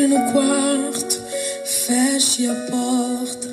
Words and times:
Entre 0.00 0.16
no 0.16 0.32
quarto, 0.32 1.20
feche 1.62 2.46
a 2.46 2.54
porta. 2.70 3.48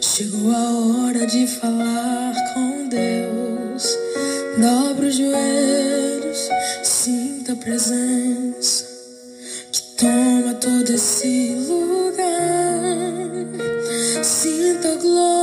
Chegou 0.00 0.50
a 0.50 1.06
hora 1.06 1.24
de 1.24 1.46
falar 1.46 2.34
com 2.52 2.88
Deus. 2.88 3.96
Dobre 4.58 5.06
os 5.06 5.16
joelhos, 5.16 6.48
sinta 6.82 7.52
a 7.52 7.56
presença 7.56 8.86
que 9.70 9.82
toma 9.98 10.54
todo 10.54 10.90
esse 10.90 11.54
lugar. 11.68 12.24
Sinta 14.24 14.94
a 14.94 14.96
glória 14.96 15.37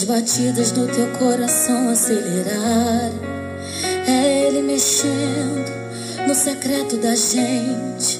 as 0.00 0.04
batidas 0.04 0.70
do 0.70 0.86
teu 0.86 1.06
coração 1.18 1.90
acelerarem. 1.90 3.20
É 4.06 4.46
Ele 4.46 4.62
mexendo 4.62 5.70
no 6.26 6.34
secreto 6.34 6.96
da 6.96 7.14
gente, 7.14 8.18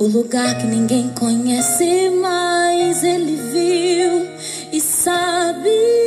o 0.00 0.04
lugar 0.04 0.58
que 0.58 0.66
ninguém 0.66 1.10
conhece, 1.10 2.10
mas 2.20 3.04
Ele 3.04 3.36
viu 3.52 4.28
e 4.72 4.80
sabe 4.80 6.03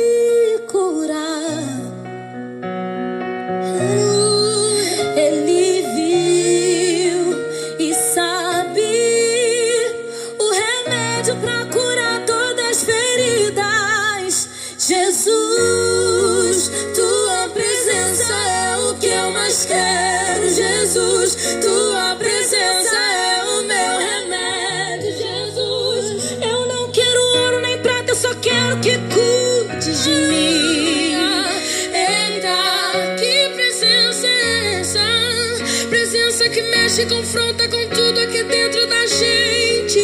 confronta 37.08 37.68
com 37.68 37.88
tudo 37.88 38.20
aqui 38.20 38.42
dentro 38.44 38.86
da 38.86 39.06
gente, 39.06 40.00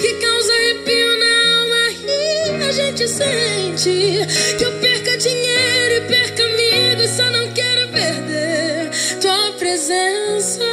que 0.00 0.14
causa 0.14 0.52
arrepio 0.52 1.18
na 1.18 1.60
alma 1.60 1.90
e 2.06 2.64
a 2.68 2.72
gente 2.72 3.08
sente 3.08 4.56
que 4.58 4.64
eu 4.64 4.72
perca 4.80 5.16
dinheiro 5.16 5.94
e 5.94 6.00
perca 6.08 6.44
amigos, 6.44 7.10
só 7.10 7.30
não 7.30 7.52
quero 7.52 7.88
perder 7.88 8.90
tua 9.20 9.52
presença. 9.58 10.64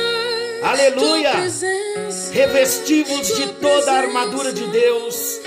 Aleluia! 0.63 1.31
Tua 1.31 1.41
presença. 1.41 2.33
Revestivos 2.33 3.27
de 3.27 3.47
toda 3.53 3.91
a 3.91 3.97
armadura 3.97 4.51
de. 4.51 4.67
Deus 4.67 5.39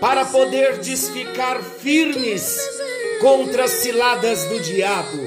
para 0.00 0.24
poder 0.24 0.82
ficar 0.82 1.62
firmes 1.62 2.60
contra 3.20 3.64
as 3.64 3.70
ciladas 3.70 4.44
do 4.44 4.60
diabo. 4.60 5.18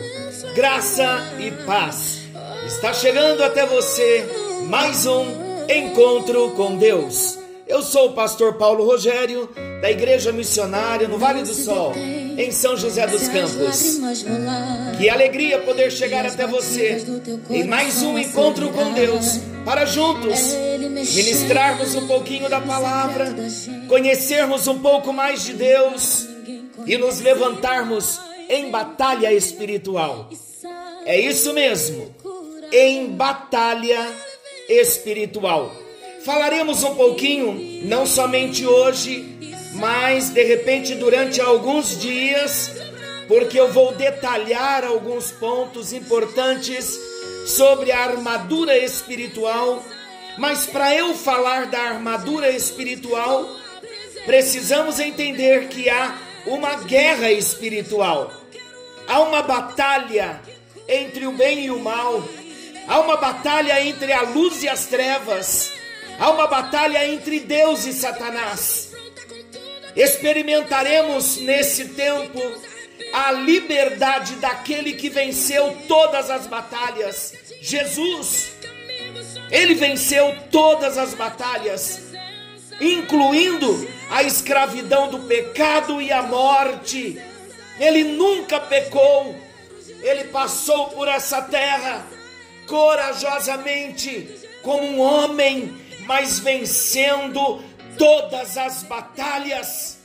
Graça 0.54 1.34
e 1.40 1.52
paz. 1.66 2.20
Está 2.66 2.94
chegando 2.94 3.44
até 3.44 3.66
você 3.66 4.39
mais 4.68 5.06
um 5.06 5.26
encontro 5.70 6.52
com 6.52 6.76
Deus. 6.76 7.38
Eu 7.68 7.84
sou 7.84 8.08
o 8.08 8.14
pastor 8.14 8.56
Paulo 8.56 8.84
Rogério, 8.84 9.48
da 9.80 9.92
Igreja 9.92 10.32
Missionária 10.32 11.08
no 11.08 11.20
Vale 11.20 11.44
do 11.44 11.54
Sol, 11.54 11.94
em 11.96 12.52
São 12.52 12.76
José 12.76 13.06
dos 13.06 13.28
Campos. 13.28 14.00
Que 14.98 15.08
alegria 15.08 15.60
poder 15.60 15.92
chegar 15.92 16.26
até 16.26 16.48
você 16.48 17.06
em 17.50 17.64
mais 17.66 18.02
um 18.02 18.18
encontro 18.18 18.70
com 18.70 18.92
Deus, 18.94 19.40
para 19.64 19.86
juntos 19.86 20.56
ministrarmos 21.16 21.94
um 21.94 22.08
pouquinho 22.08 22.50
da 22.50 22.60
palavra, 22.60 23.36
conhecermos 23.88 24.68
um 24.68 24.80
pouco 24.80 25.14
mais 25.14 25.44
de 25.44 25.54
Deus 25.54 26.28
e 26.88 26.98
nos 26.98 27.22
levantarmos 27.22 28.20
em 28.50 28.72
batalha 28.72 29.32
espiritual. 29.32 30.28
É 31.06 31.20
isso 31.20 31.54
mesmo, 31.54 32.14
em 32.72 33.10
batalha 33.10 34.00
espiritual. 34.00 34.39
Falaremos 36.24 36.84
um 36.84 36.96
pouquinho, 36.96 37.82
não 37.86 38.06
somente 38.06 38.66
hoje, 38.66 39.26
mas 39.74 40.30
de 40.30 40.44
repente 40.44 40.96
durante 40.96 41.42
alguns 41.42 42.00
dias, 42.00 42.72
porque 43.28 43.60
eu 43.60 43.72
vou 43.72 43.94
detalhar 43.94 44.84
alguns 44.84 45.32
pontos 45.32 45.94
importantes 45.94 47.00
sobre 47.46 47.92
a 47.92 48.00
armadura 48.00 48.78
espiritual. 48.78 49.84
Mas 50.38 50.66
para 50.66 50.96
eu 50.96 51.16
falar 51.16 51.66
da 51.68 51.80
armadura 51.80 52.50
espiritual, 52.50 53.48
precisamos 54.26 55.00
entender 55.00 55.68
que 55.68 55.90
há 55.90 56.18
uma 56.46 56.76
guerra 56.76 57.32
espiritual. 57.32 58.32
Há 59.08 59.20
uma 59.22 59.42
batalha 59.42 60.40
entre 60.88 61.26
o 61.26 61.32
bem 61.32 61.66
e 61.66 61.72
o 61.72 61.80
mal. 61.80 62.24
Há 62.90 63.02
uma 63.02 63.18
batalha 63.18 63.86
entre 63.86 64.12
a 64.12 64.24
luz 64.24 64.64
e 64.64 64.68
as 64.68 64.88
trevas. 64.88 65.72
Há 66.18 66.32
uma 66.32 66.48
batalha 66.48 67.08
entre 67.08 67.40
Deus 67.40 67.86
e 67.86 67.94
Satanás. 67.94 68.94
Experimentaremos 69.96 71.38
nesse 71.38 71.90
tempo 71.90 72.42
a 73.14 73.32
liberdade 73.32 74.38
daquele 74.38 74.94
que 74.94 75.08
venceu 75.08 75.78
todas 75.88 76.32
as 76.32 76.48
batalhas, 76.48 77.36
Jesus. 77.62 78.54
Ele 79.52 79.76
venceu 79.76 80.36
todas 80.50 80.98
as 80.98 81.14
batalhas, 81.14 82.12
incluindo 82.82 83.88
a 84.10 84.24
escravidão 84.24 85.10
do 85.10 85.20
pecado 85.20 86.02
e 86.02 86.12
a 86.12 86.24
morte. 86.24 87.22
Ele 87.80 88.04
nunca 88.04 88.60
pecou, 88.60 89.36
ele 90.02 90.24
passou 90.26 90.88
por 90.88 91.08
essa 91.08 91.40
terra 91.44 92.18
corajosamente 92.70 94.48
como 94.62 94.84
um 94.84 95.00
homem, 95.02 95.76
mas 96.06 96.40
vencendo 96.40 97.62
todas 97.98 98.58
as 98.58 98.84
batalhas. 98.84 99.98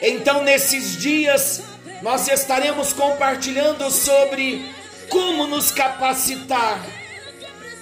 Então, 0.00 0.44
nesses 0.44 0.96
dias, 0.96 1.62
nós 2.02 2.28
estaremos 2.28 2.92
compartilhando 2.92 3.90
sobre 3.90 4.64
como 5.10 5.46
nos 5.46 5.72
capacitar, 5.72 6.80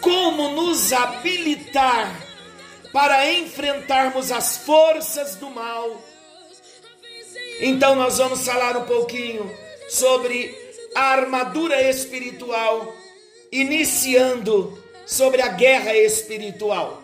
como 0.01 0.49
nos 0.51 0.93
habilitar 0.93 2.27
para 2.93 3.31
enfrentarmos 3.31 4.33
as 4.33 4.57
forças 4.57 5.37
do 5.37 5.51
mal. 5.51 6.03
Então, 7.61 7.95
nós 7.95 8.17
vamos 8.17 8.45
falar 8.45 8.77
um 8.77 8.85
pouquinho 8.85 9.55
sobre 9.89 10.55
a 10.95 11.03
armadura 11.11 11.83
espiritual, 11.83 12.95
iniciando 13.51 14.77
sobre 15.07 15.41
a 15.41 15.49
guerra 15.49 15.95
espiritual. 15.95 17.03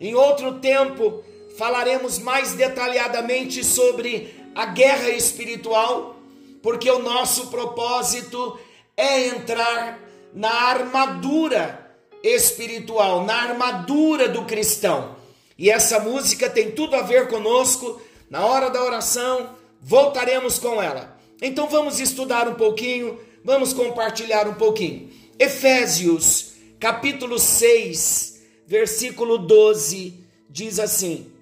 Em 0.00 0.14
outro 0.14 0.58
tempo, 0.60 1.22
falaremos 1.56 2.18
mais 2.18 2.54
detalhadamente 2.54 3.62
sobre 3.62 4.34
a 4.54 4.66
guerra 4.66 5.10
espiritual, 5.10 6.16
porque 6.62 6.90
o 6.90 6.98
nosso 6.98 7.48
propósito 7.48 8.58
é 8.96 9.28
entrar 9.28 10.00
na 10.32 10.50
armadura 10.50 11.84
espiritual, 12.22 13.24
na 13.24 13.34
armadura 13.34 14.28
do 14.28 14.44
cristão. 14.44 15.16
E 15.58 15.70
essa 15.70 16.00
música 16.00 16.48
tem 16.48 16.72
tudo 16.72 16.96
a 16.96 17.02
ver 17.02 17.28
conosco. 17.28 18.00
Na 18.28 18.44
hora 18.46 18.70
da 18.70 18.82
oração, 18.82 19.50
voltaremos 19.80 20.58
com 20.58 20.82
ela. 20.82 21.16
Então 21.40 21.68
vamos 21.68 22.00
estudar 22.00 22.48
um 22.48 22.54
pouquinho, 22.54 23.20
vamos 23.44 23.72
compartilhar 23.72 24.48
um 24.48 24.54
pouquinho. 24.54 25.10
Efésios, 25.38 26.52
capítulo 26.78 27.38
6, 27.38 28.40
versículo 28.66 29.38
12, 29.38 30.24
diz 30.48 30.78
assim: 30.78 31.32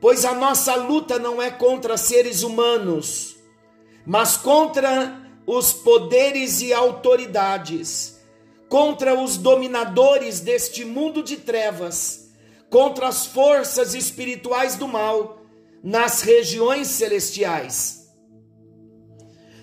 Pois 0.00 0.24
a 0.24 0.34
nossa 0.34 0.74
luta 0.74 1.18
não 1.18 1.40
é 1.40 1.50
contra 1.50 1.96
seres 1.96 2.42
humanos, 2.42 3.36
mas 4.04 4.36
contra 4.36 5.18
os 5.46 5.72
poderes 5.72 6.60
e 6.60 6.72
autoridades, 6.72 8.20
contra 8.68 9.18
os 9.18 9.36
dominadores 9.36 10.40
deste 10.40 10.84
mundo 10.84 11.22
de 11.22 11.36
trevas, 11.38 12.30
contra 12.68 13.08
as 13.08 13.26
forças 13.26 13.94
espirituais 13.94 14.76
do 14.76 14.86
mal 14.86 15.42
nas 15.82 16.20
regiões 16.20 16.88
celestiais. 16.88 18.08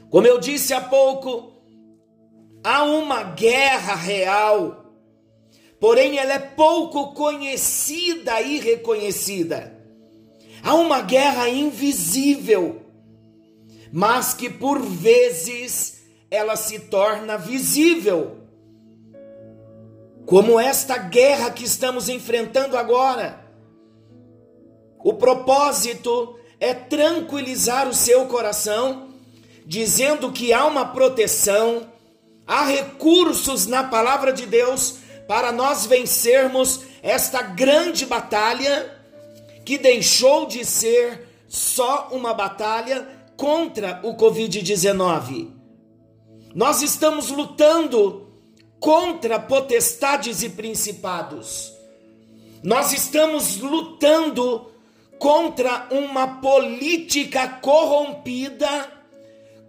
Como 0.09 0.25
eu 0.25 0.39
disse 0.39 0.73
há 0.73 0.81
pouco, 0.81 1.48
há 2.63 2.83
uma 2.83 3.23
guerra 3.23 3.95
real, 3.95 4.93
porém 5.79 6.17
ela 6.17 6.33
é 6.33 6.39
pouco 6.39 7.13
conhecida 7.13 8.41
e 8.41 8.59
reconhecida. 8.59 9.77
Há 10.61 10.75
uma 10.75 11.01
guerra 11.01 11.47
invisível, 11.49 12.81
mas 13.91 14.33
que 14.33 14.49
por 14.49 14.79
vezes 14.81 15.99
ela 16.29 16.55
se 16.55 16.79
torna 16.79 17.37
visível. 17.37 18.37
Como 20.25 20.59
esta 20.59 20.97
guerra 20.97 21.49
que 21.49 21.63
estamos 21.63 22.07
enfrentando 22.07 22.77
agora. 22.77 23.45
O 25.03 25.13
propósito 25.13 26.37
é 26.59 26.73
tranquilizar 26.73 27.87
o 27.87 27.93
seu 27.93 28.25
coração, 28.25 29.09
dizendo 29.65 30.31
que 30.31 30.51
há 30.51 30.65
uma 30.65 30.85
proteção, 30.87 31.88
há 32.49 32.65
recursos 32.65 33.67
na 33.67 33.83
palavra 33.83 34.33
de 34.33 34.47
Deus 34.47 34.95
para 35.27 35.51
nós 35.51 35.85
vencermos 35.85 36.81
esta 37.03 37.43
grande 37.43 38.07
batalha 38.07 38.99
que 39.63 39.77
deixou 39.77 40.47
de 40.47 40.65
ser 40.65 41.27
só 41.47 42.09
uma 42.11 42.33
batalha 42.33 43.07
contra 43.37 44.01
o 44.03 44.17
Covid-19. 44.17 45.51
Nós 46.55 46.81
estamos 46.81 47.29
lutando 47.29 48.27
contra 48.79 49.39
potestades 49.39 50.41
e 50.41 50.49
principados. 50.49 51.71
Nós 52.63 52.91
estamos 52.91 53.57
lutando 53.59 54.71
contra 55.19 55.87
uma 55.91 56.39
política 56.41 57.47
corrompida, 57.47 58.98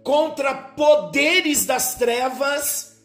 contra 0.03 0.53
poderes 0.53 1.65
das 1.65 1.95
trevas 1.95 2.97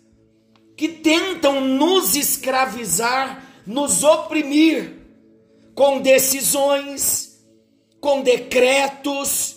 que 0.76 0.88
tentam 0.88 1.60
nos 1.60 2.14
escravizar, 2.14 3.42
nos 3.66 4.04
oprimir 4.04 4.94
com 5.74 6.00
decisões, 6.00 7.44
com 8.00 8.22
decretos 8.22 9.56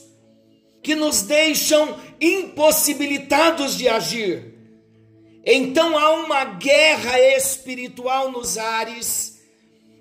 que 0.82 0.96
nos 0.96 1.22
deixam 1.24 1.98
impossibilitados 2.20 3.78
de 3.78 3.88
agir. 3.88 4.56
Então 5.46 5.98
há 5.98 6.12
uma 6.16 6.44
guerra 6.46 7.20
espiritual 7.20 8.32
nos 8.32 8.58
ares 8.58 9.40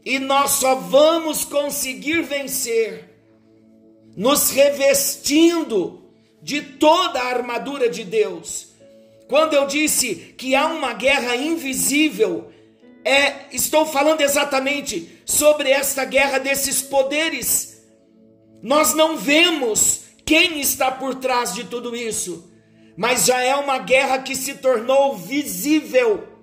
e 0.04 0.18
nós 0.18 0.52
só 0.52 0.74
vamos 0.74 1.44
conseguir 1.44 2.22
vencer 2.22 3.08
nos 4.16 4.50
revestindo 4.50 6.07
de 6.42 6.60
toda 6.60 7.20
a 7.20 7.28
armadura 7.28 7.88
de 7.88 8.04
Deus. 8.04 8.68
Quando 9.28 9.54
eu 9.54 9.66
disse 9.66 10.34
que 10.36 10.54
há 10.54 10.66
uma 10.66 10.92
guerra 10.94 11.36
invisível, 11.36 12.50
é, 13.04 13.46
estou 13.52 13.86
falando 13.86 14.20
exatamente 14.20 15.20
sobre 15.24 15.70
esta 15.70 16.04
guerra 16.04 16.38
desses 16.38 16.80
poderes. 16.80 17.82
Nós 18.62 18.94
não 18.94 19.16
vemos 19.16 20.02
quem 20.24 20.60
está 20.60 20.90
por 20.90 21.14
trás 21.16 21.54
de 21.54 21.64
tudo 21.64 21.94
isso, 21.94 22.50
mas 22.96 23.26
já 23.26 23.40
é 23.40 23.54
uma 23.54 23.78
guerra 23.78 24.18
que 24.18 24.34
se 24.34 24.54
tornou 24.54 25.16
visível 25.16 26.38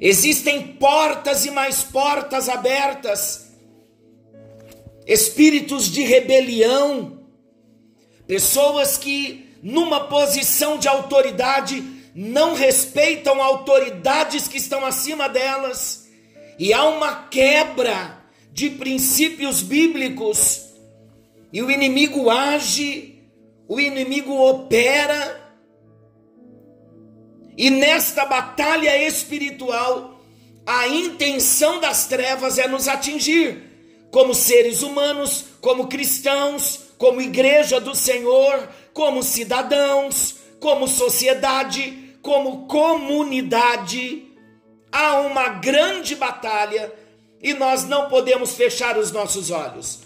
Existem 0.00 0.74
portas 0.74 1.46
e 1.46 1.50
mais 1.50 1.82
portas 1.82 2.48
abertas, 2.48 3.52
espíritos 5.06 5.90
de 5.90 6.02
rebelião, 6.02 7.13
pessoas 8.26 8.96
que, 8.96 9.56
numa 9.62 10.08
posição 10.08 10.78
de 10.78 10.88
autoridade, 10.88 11.82
não 12.14 12.54
respeitam 12.54 13.42
autoridades 13.42 14.46
que 14.46 14.56
estão 14.56 14.84
acima 14.84 15.28
delas, 15.28 16.08
e 16.58 16.72
há 16.72 16.84
uma 16.84 17.26
quebra 17.28 18.22
de 18.52 18.70
princípios 18.70 19.62
bíblicos, 19.62 20.62
e 21.52 21.62
o 21.62 21.70
inimigo 21.70 22.30
age, 22.30 23.22
o 23.66 23.80
inimigo 23.80 24.34
opera, 24.34 25.42
e 27.56 27.70
nesta 27.70 28.24
batalha 28.24 28.96
espiritual, 29.06 30.24
a 30.66 30.88
intenção 30.88 31.78
das 31.78 32.06
trevas 32.06 32.58
é 32.58 32.66
nos 32.66 32.88
atingir, 32.88 33.62
como 34.10 34.34
seres 34.34 34.82
humanos, 34.82 35.44
como 35.60 35.88
cristãos, 35.88 36.83
como 37.04 37.20
igreja 37.20 37.78
do 37.78 37.94
Senhor, 37.94 38.66
como 38.94 39.22
cidadãos, 39.22 40.36
como 40.58 40.88
sociedade, 40.88 42.16
como 42.22 42.66
comunidade. 42.66 44.24
Há 44.90 45.20
uma 45.20 45.50
grande 45.50 46.16
batalha 46.16 46.90
e 47.42 47.52
nós 47.52 47.84
não 47.84 48.08
podemos 48.08 48.54
fechar 48.54 48.96
os 48.96 49.12
nossos 49.12 49.50
olhos. 49.50 50.00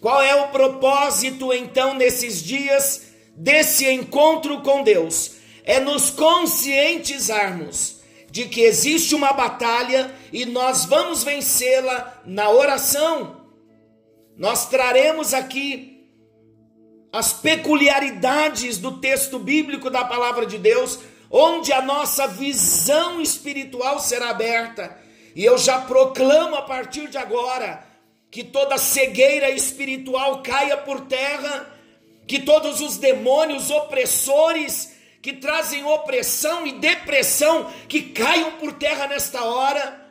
Qual 0.00 0.22
é 0.22 0.36
o 0.36 0.46
propósito 0.50 1.52
então 1.52 1.94
nesses 1.94 2.40
dias 2.40 3.08
desse 3.34 3.90
encontro 3.90 4.60
com 4.60 4.84
Deus? 4.84 5.38
é 5.64 5.80
nos 5.80 6.08
conscientizarmos 6.08 7.96
de 8.30 8.46
que 8.46 8.60
existe 8.62 9.14
uma 9.14 9.34
batalha 9.34 10.14
e 10.32 10.46
nós 10.46 10.86
vamos 10.86 11.22
vencê-la 11.22 12.22
na 12.24 12.48
oração. 12.48 13.42
Nós 14.34 14.66
traremos 14.70 15.34
aqui 15.34 15.97
as 17.12 17.32
peculiaridades 17.32 18.78
do 18.78 18.98
texto 18.98 19.38
bíblico 19.38 19.90
da 19.90 20.04
palavra 20.04 20.46
de 20.46 20.58
Deus, 20.58 20.98
onde 21.30 21.72
a 21.72 21.82
nossa 21.82 22.26
visão 22.26 23.20
espiritual 23.20 23.98
será 23.98 24.30
aberta. 24.30 24.96
E 25.34 25.44
eu 25.44 25.56
já 25.56 25.80
proclamo 25.80 26.56
a 26.56 26.62
partir 26.62 27.08
de 27.08 27.16
agora 27.16 27.86
que 28.30 28.44
toda 28.44 28.76
cegueira 28.76 29.50
espiritual 29.50 30.42
caia 30.42 30.76
por 30.76 31.02
terra, 31.02 31.74
que 32.26 32.40
todos 32.40 32.80
os 32.80 32.98
demônios 32.98 33.70
opressores 33.70 34.96
que 35.22 35.32
trazem 35.32 35.84
opressão 35.84 36.66
e 36.66 36.72
depressão, 36.72 37.72
que 37.88 38.02
caiam 38.02 38.52
por 38.52 38.74
terra 38.74 39.06
nesta 39.06 39.42
hora, 39.42 40.06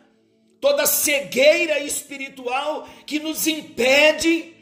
toda 0.60 0.86
cegueira 0.86 1.80
espiritual 1.80 2.88
que 3.06 3.20
nos 3.20 3.48
impede 3.48 4.57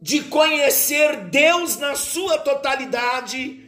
de 0.00 0.22
conhecer 0.22 1.24
Deus 1.24 1.76
na 1.76 1.94
sua 1.94 2.38
totalidade. 2.38 3.60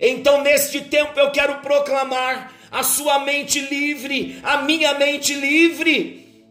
Então, 0.00 0.42
neste 0.42 0.80
tempo, 0.82 1.18
eu 1.18 1.30
quero 1.30 1.60
proclamar 1.60 2.52
a 2.70 2.82
sua 2.82 3.20
mente 3.20 3.60
livre, 3.60 4.40
a 4.42 4.58
minha 4.62 4.94
mente 4.94 5.34
livre, 5.34 6.44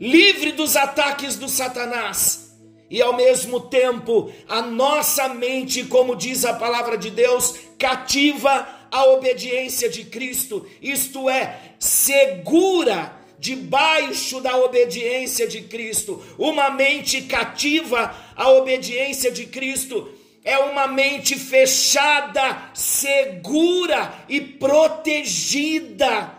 livre 0.00 0.52
dos 0.52 0.76
ataques 0.76 1.36
do 1.36 1.48
Satanás 1.48 2.50
e 2.90 3.00
ao 3.00 3.14
mesmo 3.14 3.60
tempo 3.60 4.32
a 4.48 4.60
nossa 4.62 5.28
mente, 5.28 5.84
como 5.84 6.16
diz 6.16 6.44
a 6.44 6.54
palavra 6.54 6.98
de 6.98 7.10
Deus, 7.10 7.54
cativa 7.78 8.66
à 8.90 9.04
obediência 9.04 9.88
de 9.88 10.04
Cristo, 10.04 10.66
isto 10.82 11.30
é, 11.30 11.74
segura 11.78 13.19
debaixo 13.40 14.40
da 14.40 14.56
obediência 14.58 15.48
de 15.48 15.62
Cristo. 15.62 16.22
Uma 16.38 16.70
mente 16.70 17.22
cativa 17.22 18.14
à 18.36 18.50
obediência 18.50 19.32
de 19.32 19.46
Cristo 19.46 20.12
é 20.44 20.58
uma 20.58 20.86
mente 20.86 21.36
fechada, 21.36 22.70
segura 22.74 24.24
e 24.28 24.40
protegida 24.40 26.34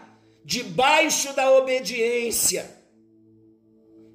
debaixo 0.45 1.33
da 1.33 1.51
obediência. 1.51 2.79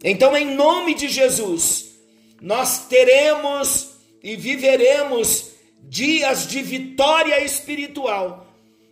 Então, 0.03 0.37
em 0.37 0.55
nome 0.55 0.95
de 0.95 1.09
Jesus, 1.09 1.97
nós 2.41 2.87
teremos 2.87 3.97
e 4.23 4.37
viveremos 4.37 5.53
dias 5.83 6.47
de 6.47 6.63
vitória 6.63 7.43
espiritual, 7.43 8.47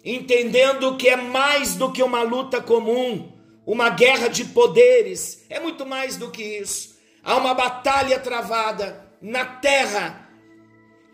entendendo 0.05 0.97
que 0.97 1.09
é 1.09 1.17
mais 1.17 1.75
do 1.75 1.93
que 1.93 2.03
uma 2.03 2.23
luta 2.23 2.61
comum, 2.61 3.34
uma 3.67 3.91
guerra 3.91 4.29
de 4.29 4.45
poderes, 4.45 5.45
é 5.49 5.59
muito 5.59 5.87
mais 5.87 6.17
do 6.17 6.31
que 6.31 6.43
isso. 6.43 6.97
Há 7.23 7.37
uma 7.37 7.55
batalha 7.55 8.19
travada 8.19 9.09
na 9.21 9.45
terra. 9.45 10.29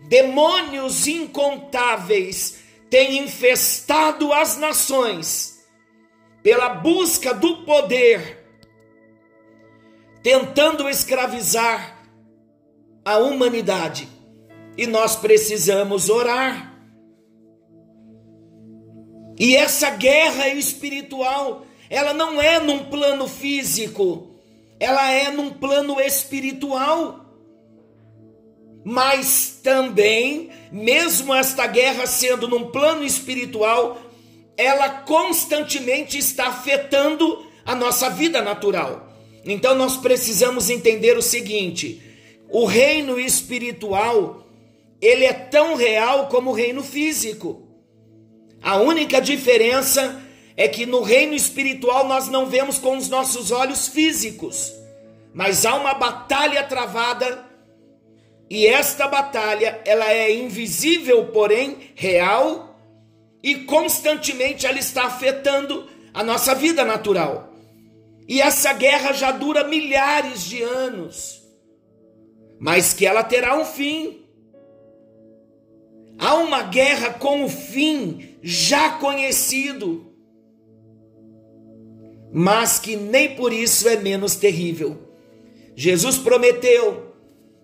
Demônios 0.09 1.07
incontáveis 1.07 2.61
têm 2.89 3.19
infestado 3.19 4.33
as 4.33 4.57
nações 4.57 5.61
pela 6.43 6.71
busca 6.71 7.33
do 7.33 7.65
poder, 7.65 8.45
tentando 10.23 10.89
escravizar 10.89 11.99
a 13.05 13.19
humanidade 13.19 14.09
e 14.77 14.87
nós 14.87 15.17
precisamos 15.17 16.09
orar. 16.09 16.75
E 19.39 19.57
essa 19.57 19.91
guerra 19.91 20.49
espiritual, 20.49 21.65
ela 21.91 22.15
não 22.15 22.41
é 22.41 22.61
num 22.61 22.85
plano 22.85 23.27
físico, 23.27 24.31
ela 24.79 25.11
é 25.11 25.33
num 25.33 25.51
plano 25.51 26.01
espiritual. 26.01 27.27
Mas 28.85 29.59
também, 29.63 30.51
mesmo 30.71 31.35
esta 31.35 31.67
guerra 31.67 32.07
sendo 32.07 32.47
num 32.47 32.71
plano 32.71 33.05
espiritual, 33.05 34.01
ela 34.57 34.89
constantemente 34.89 36.17
está 36.17 36.47
afetando 36.47 37.45
a 37.67 37.75
nossa 37.75 38.09
vida 38.09 38.41
natural. 38.41 39.13
Então 39.45 39.75
nós 39.75 39.97
precisamos 39.97 40.71
entender 40.71 41.19
o 41.19 41.23
seguinte: 41.23 42.01
o 42.49 42.65
reino 42.67 43.19
espiritual, 43.19 44.47
ele 45.01 45.25
é 45.25 45.33
tão 45.33 45.75
real 45.75 46.29
como 46.29 46.51
o 46.51 46.55
reino 46.55 46.85
físico. 46.85 47.67
A 48.63 48.77
única 48.77 49.21
diferença 49.21 50.30
é 50.57 50.69
que 50.69 50.87
no 50.87 51.03
reino 51.03 51.35
espiritual 51.35 52.07
nós 52.07 52.29
não 52.29 52.47
vemos 52.47 52.79
com 52.79 52.97
os 52.97 53.09
nossos 53.09 53.51
olhos 53.51 53.89
físicos, 53.89 54.73
mas 55.33 55.65
há 55.65 55.75
uma 55.75 55.95
batalha 55.95 56.63
travada 56.65 57.51
e 58.51 58.67
esta 58.67 59.07
batalha, 59.07 59.81
ela 59.85 60.13
é 60.13 60.35
invisível, 60.35 61.29
porém 61.29 61.77
real, 61.95 62.77
e 63.41 63.55
constantemente 63.55 64.67
ela 64.67 64.79
está 64.79 65.05
afetando 65.05 65.89
a 66.13 66.25
nossa 66.25 66.53
vida 66.53 66.85
natural. 66.85 67.55
E 68.27 68.41
essa 68.41 68.73
guerra 68.73 69.13
já 69.13 69.31
dura 69.31 69.63
milhares 69.63 70.45
de 70.45 70.63
anos, 70.63 71.41
mas 72.59 72.93
que 72.93 73.07
ela 73.07 73.23
terá 73.23 73.57
um 73.57 73.65
fim. 73.65 74.27
Há 76.19 76.35
uma 76.35 76.65
guerra 76.65 77.13
com 77.15 77.45
o 77.45 77.49
fim 77.49 78.37
já 78.43 78.99
conhecido, 78.99 80.10
mas 82.33 82.79
que 82.79 82.97
nem 82.97 83.35
por 83.35 83.53
isso 83.53 83.89
é 83.89 83.97
menos 83.97 84.37
terrível. 84.37 84.99
Jesus 85.75 86.19
prometeu 86.19 87.15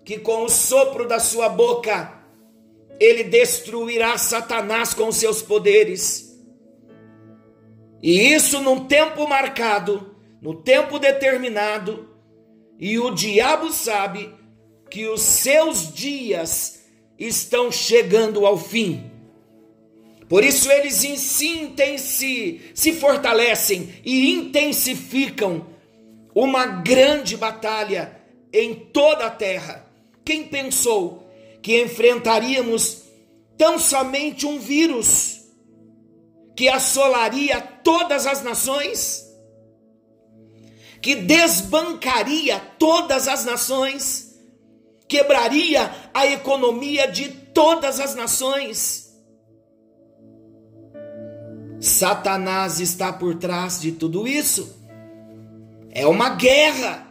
que 0.03 0.17
com 0.17 0.43
o 0.43 0.49
sopro 0.49 1.07
da 1.07 1.19
sua 1.19 1.49
boca 1.49 2.13
ele 2.99 3.23
destruirá 3.23 4.17
Satanás 4.17 4.93
com 4.93 5.11
seus 5.11 5.41
poderes. 5.41 6.27
E 8.01 8.33
isso 8.33 8.61
num 8.61 8.85
tempo 8.85 9.27
marcado, 9.27 10.15
no 10.41 10.55
tempo 10.55 10.99
determinado, 10.99 12.09
e 12.79 12.99
o 12.99 13.11
diabo 13.11 13.71
sabe 13.71 14.33
que 14.89 15.07
os 15.07 15.21
seus 15.21 15.93
dias 15.93 16.85
estão 17.17 17.71
chegando 17.71 18.45
ao 18.45 18.57
fim. 18.57 19.11
Por 20.29 20.43
isso 20.43 20.69
eles 20.69 20.95
se, 21.97 22.71
se 22.73 22.93
fortalecem 22.93 23.93
e 24.03 24.31
intensificam 24.31 25.67
uma 26.35 26.65
grande 26.65 27.37
batalha 27.37 28.21
em 28.51 28.75
toda 28.75 29.27
a 29.27 29.31
terra. 29.31 29.85
Quem 30.25 30.43
pensou 30.47 31.31
que 31.61 31.81
enfrentaríamos 31.81 33.03
tão 33.57 33.79
somente 33.79 34.45
um 34.45 34.59
vírus 34.59 35.41
que 36.55 36.67
assolaria 36.67 37.61
todas 37.61 38.27
as 38.27 38.43
nações? 38.43 39.25
Que 41.01 41.15
desbancaria 41.15 42.59
todas 42.77 43.29
as 43.29 43.45
nações? 43.45 44.35
Quebraria 45.07 45.89
a 46.13 46.27
economia 46.27 47.07
de 47.07 47.29
todas 47.29 48.01
as 48.01 48.13
nações? 48.13 49.06
Satanás 51.79 52.79
está 52.79 53.13
por 53.13 53.35
trás 53.35 53.79
de 53.79 53.91
tudo 53.91 54.27
isso. 54.27 54.75
É 55.91 56.05
uma 56.07 56.29
guerra 56.29 57.07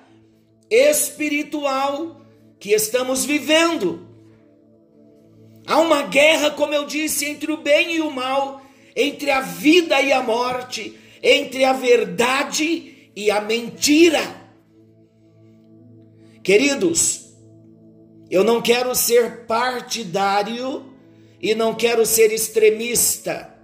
espiritual 0.68 2.20
que 2.58 2.72
estamos 2.72 3.24
vivendo. 3.24 4.06
Há 5.66 5.80
uma 5.80 6.02
guerra, 6.02 6.50
como 6.50 6.74
eu 6.74 6.84
disse, 6.84 7.24
entre 7.24 7.50
o 7.52 7.56
bem 7.56 7.96
e 7.96 8.00
o 8.00 8.10
mal, 8.10 8.62
entre 8.94 9.30
a 9.30 9.40
vida 9.40 10.00
e 10.00 10.12
a 10.12 10.22
morte, 10.22 10.96
entre 11.22 11.64
a 11.64 11.72
verdade 11.72 13.10
e 13.14 13.30
a 13.30 13.40
mentira. 13.40 14.20
Queridos, 16.42 17.34
eu 18.30 18.44
não 18.44 18.62
quero 18.62 18.94
ser 18.94 19.46
partidário 19.46 20.92
e 21.40 21.54
não 21.54 21.74
quero 21.74 22.06
ser 22.06 22.32
extremista 22.32 23.55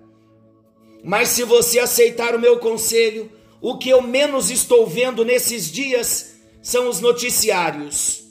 mas 1.02 1.30
se 1.30 1.42
você 1.42 1.78
aceitar 1.78 2.34
o 2.34 2.40
meu 2.40 2.58
conselho, 2.58 3.30
o 3.60 3.76
que 3.76 3.90
eu 3.90 4.00
menos 4.00 4.50
estou 4.50 4.86
vendo 4.86 5.24
nesses 5.24 5.70
dias 5.70 6.36
são 6.62 6.88
os 6.88 7.00
noticiários. 7.00 8.24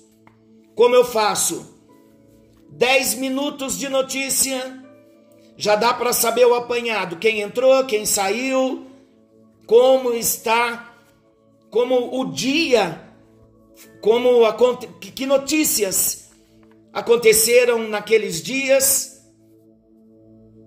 Como 0.74 0.96
eu 0.96 1.04
faço? 1.04 1.80
10 2.70 3.16
minutos 3.16 3.78
de 3.78 3.90
notícia, 3.90 4.82
já 5.58 5.76
dá 5.76 5.94
para 5.94 6.14
saber 6.14 6.46
o 6.46 6.56
apanhado, 6.56 7.18
quem 7.18 7.42
entrou, 7.42 7.86
quem 7.86 8.06
saiu, 8.06 8.88
como 9.68 10.14
está, 10.14 10.96
como 11.70 12.20
o 12.20 12.32
dia, 12.32 13.02
como 14.00 14.42
que 15.00 15.26
notícias 15.26 16.32
aconteceram 16.94 17.88
naqueles 17.88 18.42
dias 18.42 19.11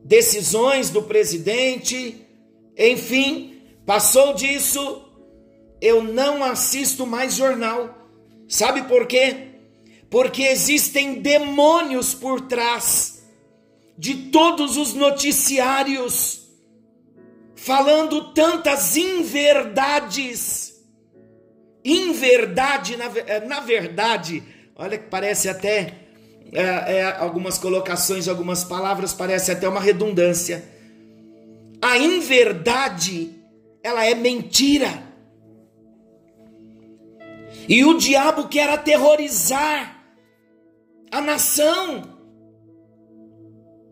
decisões 0.05 0.91
do 0.91 1.03
presidente, 1.03 2.27
enfim, 2.77 3.63
passou 3.87 4.35
disso, 4.35 5.03
eu 5.81 6.05
não 6.05 6.45
assisto 6.45 7.07
mais 7.07 7.35
jornal. 7.35 8.07
Sabe 8.47 8.83
por 8.83 9.07
quê? 9.07 9.49
Porque 10.11 10.43
existem 10.43 11.23
demônios 11.23 12.13
por 12.13 12.43
trás 12.43 13.25
de 13.97 14.31
todos 14.31 14.77
os 14.77 14.93
noticiários, 14.93 16.43
falando 17.57 18.35
tantas 18.35 18.97
inverdades. 18.97 20.75
Inverdade, 21.83 22.97
na, 22.97 23.11
na 23.47 23.61
verdade, 23.61 24.43
olha 24.75 24.99
que 24.99 25.09
parece 25.09 25.49
até 25.49 26.04
é, 26.53 26.99
é, 26.99 27.17
algumas 27.19 27.59
colocações, 27.59 28.29
algumas 28.29 28.65
palavras, 28.65 29.13
parece 29.13 29.51
até 29.51 29.69
uma 29.69 29.81
redundância. 29.81 30.65
A 31.83 31.99
inverdade, 31.99 33.35
ela 33.83 34.05
é 34.05 34.15
mentira. 34.15 35.03
E 37.69 37.85
o 37.85 37.97
diabo 37.99 38.49
quer 38.49 38.69
aterrorizar 38.69 40.03
a 41.11 41.21
nação. 41.21 42.15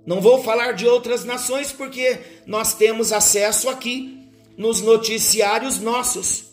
Não 0.04 0.20
vou 0.20 0.42
falar 0.42 0.72
de 0.72 0.86
outras 0.86 1.24
nações 1.24 1.72
porque 1.72 2.18
nós 2.46 2.74
temos 2.74 3.12
acesso 3.12 3.68
aqui 3.68 4.30
nos 4.56 4.80
noticiários 4.80 5.80
nossos. 5.80 6.44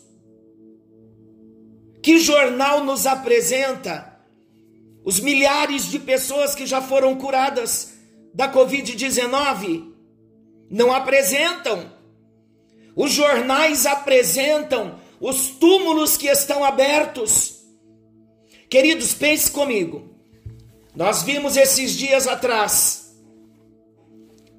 Que 2.01 2.19
jornal 2.19 2.83
nos 2.83 3.05
apresenta 3.05 4.08
os 5.09 5.19
milhares 5.19 5.89
de 5.89 5.97
pessoas 5.97 6.53
que 6.53 6.67
já 6.67 6.83
foram 6.83 7.15
curadas 7.15 7.93
da 8.31 8.47
Covid-19 8.47 9.91
não 10.69 10.93
apresentam. 10.93 11.91
Os 12.95 13.11
jornais 13.11 13.87
apresentam 13.87 14.99
os 15.19 15.47
túmulos 15.49 16.15
que 16.15 16.27
estão 16.27 16.63
abertos. 16.63 17.55
Queridos, 18.69 19.15
pense 19.15 19.49
comigo. 19.49 20.13
Nós 20.95 21.23
vimos 21.23 21.57
esses 21.57 21.93
dias 21.93 22.27
atrás 22.27 23.15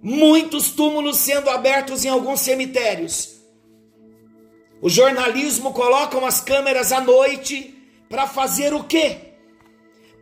muitos 0.03 0.73
túmulos 0.73 1.19
sendo 1.19 1.49
abertos 1.49 2.05
em 2.05 2.09
alguns 2.09 2.41
cemitérios. 2.41 3.37
O 4.83 4.91
jornalismo 4.91 5.73
coloca 5.73 6.19
as 6.27 6.41
câmeras 6.41 6.91
à 6.91 7.01
noite 7.01 7.73
para 8.09 8.27
fazer 8.27 8.75
o 8.75 8.83
quê? 8.83 9.30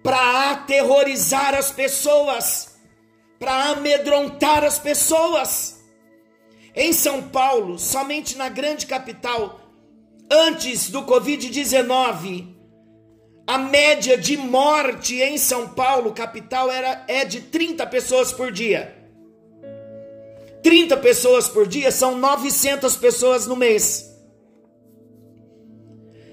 Para 0.02 0.50
aterrorizar 0.50 1.54
as 1.54 1.70
pessoas, 1.70 2.76
para 3.38 3.70
amedrontar 3.70 4.64
as 4.64 4.78
pessoas. 4.78 5.78
Em 6.74 6.92
São 6.92 7.22
Paulo, 7.22 7.78
somente 7.78 8.36
na 8.36 8.48
grande 8.48 8.86
capital, 8.86 9.60
antes 10.30 10.90
do 10.90 11.02
Covid-19, 11.02 12.54
a 13.46 13.58
média 13.58 14.16
de 14.16 14.36
morte 14.36 15.16
em 15.22 15.38
São 15.38 15.68
Paulo, 15.68 16.12
capital, 16.12 16.70
era, 16.70 17.04
é 17.08 17.24
de 17.24 17.40
30 17.40 17.86
pessoas 17.86 18.32
por 18.32 18.52
dia. 18.52 18.94
30 20.62 20.96
pessoas 20.98 21.48
por 21.48 21.66
dia 21.66 21.90
são 21.90 22.18
900 22.18 22.96
pessoas 22.96 23.46
no 23.46 23.56
mês. 23.56 24.14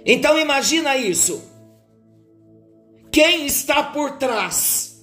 Então 0.06 0.38
imagina 0.38 0.98
isso. 0.98 1.55
Quem 3.16 3.46
está 3.46 3.82
por 3.82 4.18
trás? 4.18 5.02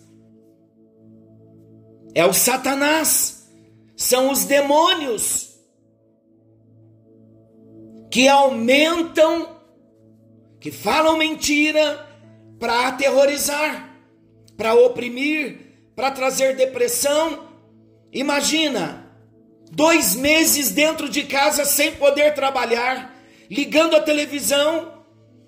É 2.15 2.27
o 2.27 2.35
Satanás, 2.35 3.49
são 3.97 4.31
os 4.31 4.45
demônios 4.45 5.57
que 8.11 8.29
aumentam, 8.29 9.57
que 10.61 10.71
falam 10.71 11.17
mentira 11.17 12.07
para 12.61 12.89
aterrorizar, 12.89 13.99
para 14.59 14.75
oprimir, 14.75 15.93
para 15.97 16.11
trazer 16.11 16.55
depressão. 16.55 17.49
Imagina, 18.13 19.11
dois 19.71 20.15
meses 20.15 20.71
dentro 20.71 21.09
de 21.09 21.23
casa 21.23 21.65
sem 21.65 21.93
poder 21.93 22.35
trabalhar, 22.35 23.17
ligando 23.51 23.97
a 23.97 24.03
televisão 24.03 25.03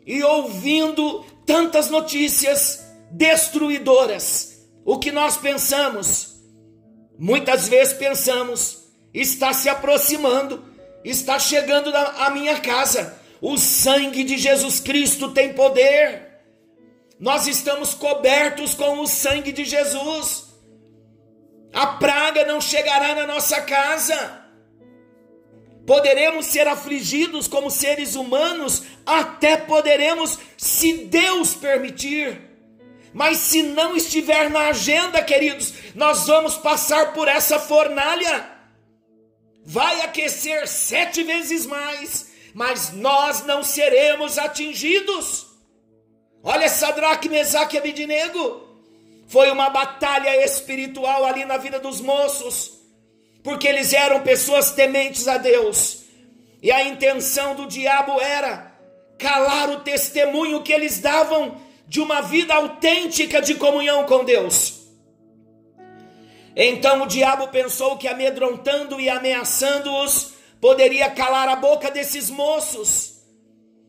e 0.07 0.23
ouvindo 0.23 1.27
tantas 1.47 1.91
notícias 1.91 2.85
destruidoras. 3.11 4.67
O 4.85 4.99
que 4.99 5.11
nós 5.13 5.37
pensamos? 5.37 6.35
Muitas 7.19 7.69
vezes 7.69 7.95
pensamos, 7.95 8.85
está 9.13 9.53
se 9.53 9.69
aproximando, 9.69 10.65
está 11.05 11.39
chegando 11.39 11.95
à 11.95 12.31
minha 12.31 12.61
casa. 12.61 13.19
O 13.41 13.57
sangue 13.59 14.25
de 14.25 14.39
Jesus 14.39 14.81
Cristo 14.81 15.31
tem 15.31 15.53
poder. 15.53 16.41
Nós 17.21 17.47
estamos 17.47 17.95
cobertos 17.95 18.75
com 18.75 18.99
o 19.01 19.07
sangue 19.07 19.53
de 19.53 19.65
Jesus. 19.65 20.45
A 21.73 21.87
praga 21.87 22.45
não 22.47 22.61
chegará 22.61 23.15
na 23.15 23.27
nossa 23.27 23.61
casa. 23.61 24.44
Poderemos 25.87 26.47
ser 26.47 26.67
afligidos 26.67 27.47
como 27.47 27.71
seres 27.71 28.15
humanos, 28.15 28.83
até 29.05 29.57
poderemos, 29.57 30.39
se 30.57 31.05
Deus 31.05 31.55
permitir. 31.55 32.41
Mas 33.13 33.39
se 33.39 33.63
não 33.63 33.97
estiver 33.97 34.51
na 34.51 34.69
agenda, 34.69 35.23
queridos, 35.23 35.75
nós 35.95 36.27
vamos 36.27 36.57
passar 36.57 37.13
por 37.13 37.29
essa 37.29 37.59
fornalha. 37.59 38.51
Vai 39.65 40.01
aquecer 40.01 40.67
sete 40.67 41.23
vezes 41.23 41.65
mais, 41.65 42.31
mas 42.55 42.93
nós 42.93 43.45
não 43.45 43.63
seremos 43.63 44.37
atingidos. 44.39 45.47
Olha 46.43 46.69
Sadraque, 46.69 47.29
Mesaque 47.29 47.77
e 47.77 47.79
Abidinego. 47.79 48.69
Foi 49.27 49.51
uma 49.51 49.71
batalha 49.71 50.45
espiritual 50.45 51.25
ali 51.25 51.45
na 51.45 51.57
vida 51.57 51.79
dos 51.79 52.01
moços, 52.01 52.74
porque 53.45 53.69
eles 53.69 53.93
eram 53.93 54.23
pessoas 54.23 54.73
tementes 54.73 55.29
a 55.29 55.37
Deus. 55.37 55.99
E 56.63 56.73
a 56.73 56.83
intenção 56.83 57.55
do 57.55 57.67
diabo 57.67 58.19
era 58.19 58.75
calar 59.19 59.69
o 59.69 59.81
testemunho 59.81 60.63
que 60.63 60.73
eles 60.73 60.99
davam 60.99 61.61
de 61.87 62.01
uma 62.01 62.23
vida 62.23 62.55
autêntica 62.55 63.43
de 63.43 63.55
comunhão 63.57 64.05
com 64.05 64.25
Deus. 64.25 64.81
Então 66.57 67.03
o 67.03 67.07
diabo 67.07 67.49
pensou 67.49 67.99
que 67.99 68.09
amedrontando 68.09 68.99
e 68.99 69.11
ameaçando-os 69.11 70.33
poderia 70.59 71.11
calar 71.11 71.47
a 71.47 71.57
boca 71.57 71.91
desses 71.91 72.31
moços. 72.31 73.19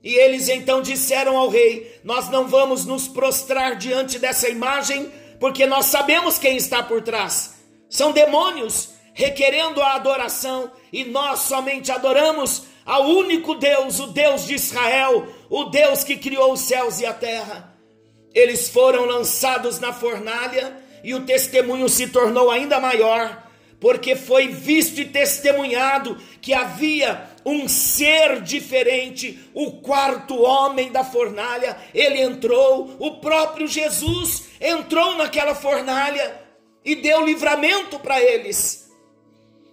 E 0.04 0.14
eles 0.16 0.50
então 0.50 0.82
disseram 0.82 1.38
ao 1.38 1.48
rei: 1.48 1.98
Nós 2.04 2.30
não 2.30 2.46
vamos 2.46 2.86
nos 2.86 3.08
prostrar 3.08 3.78
diante 3.78 4.20
dessa 4.20 4.50
imagem, 4.50 5.10
porque 5.40 5.66
nós 5.66 5.86
sabemos 5.86 6.38
quem 6.38 6.58
está 6.58 6.84
por 6.84 7.02
trás. 7.02 7.54
São 7.90 8.12
demônios 8.12 8.95
requerendo 9.16 9.82
a 9.82 9.96
adoração, 9.96 10.72
e 10.92 11.06
nós 11.06 11.40
somente 11.40 11.92
adoramos 11.92 12.64
ao 12.86 13.04
único 13.06 13.56
Deus, 13.56 14.00
o 14.00 14.08
Deus 14.08 14.46
de 14.46 14.54
Israel, 14.54 15.28
o 15.50 15.64
Deus 15.64 16.04
que 16.04 16.18
criou 16.18 16.52
os 16.52 16.60
céus 16.60 17.00
e 17.00 17.06
a 17.06 17.14
terra. 17.14 17.74
Eles 18.34 18.70
foram 18.70 19.06
lançados 19.06 19.80
na 19.80 19.94
fornalha 19.94 20.78
e 21.02 21.16
o 21.16 21.26
testemunho 21.26 21.88
se 21.88 22.08
tornou 22.08 22.52
ainda 22.52 22.80
maior, 22.80 23.44
porque 23.80 24.18
foi 24.18 24.50
visto 24.50 25.00
e 25.00 25.06
testemunhado 25.06 26.18
que 26.42 26.54
havia 26.54 27.30
um 27.46 27.70
ser 27.70 28.42
diferente, 28.42 29.40
o 29.54 29.74
quarto 29.74 30.42
homem 30.42 30.92
da 30.92 31.04
fornalha, 31.04 31.78
ele 31.94 32.20
entrou, 32.20 32.96
o 33.00 33.18
próprio 33.18 33.68
Jesus 33.68 34.46
entrou 34.60 35.16
naquela 35.16 35.56
fornalha 35.56 36.42
e 36.84 36.96
deu 36.96 37.24
livramento 37.24 38.00
para 38.00 38.20
eles. 38.20 38.85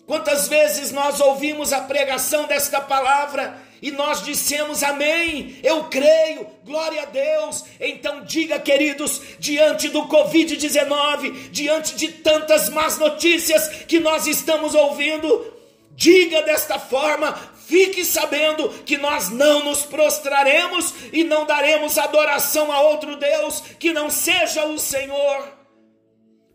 Quantas 0.07 0.49
vezes 0.49 0.91
nós 0.91 1.21
ouvimos 1.21 1.73
a 1.73 1.81
pregação 1.83 2.47
desta 2.47 2.81
palavra 2.81 3.57
e 3.81 3.91
nós 3.91 4.23
dissemos 4.23 4.83
amém, 4.83 5.59
eu 5.62 5.85
creio, 5.85 6.47
glória 6.65 7.03
a 7.03 7.07
Deus. 7.07 7.65
Então 7.81 8.25
diga, 8.25 8.59
queridos, 8.61 9.21
diante 9.38 9.88
do 9.88 10.03
Covid-19, 10.03 11.51
diante 11.51 11.97
de 11.97 12.09
tantas 12.09 12.69
más 12.69 12.99
notícias 12.99 13.85
que 13.85 13.99
nós 13.99 14.27
estamos 14.27 14.75
ouvindo, 14.75 15.53
diga 15.97 16.43
desta 16.43 16.79
forma: 16.79 17.35
Fique 17.67 18.05
sabendo 18.05 18.69
que 18.85 18.99
nós 18.99 19.31
não 19.31 19.65
nos 19.65 19.83
prostraremos 19.83 20.95
e 21.12 21.25
não 21.25 21.47
daremos 21.47 21.97
adoração 21.97 22.71
a 22.71 22.83
outro 22.83 23.17
Deus 23.17 23.61
que 23.79 23.93
não 23.93 24.11
seja 24.11 24.67
o 24.67 24.79
Senhor, 24.79 25.49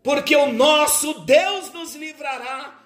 porque 0.02 0.36
o 0.36 0.52
nosso 0.52 1.14
Deus 1.20 1.72
nos 1.72 1.94
livrará, 1.94 2.77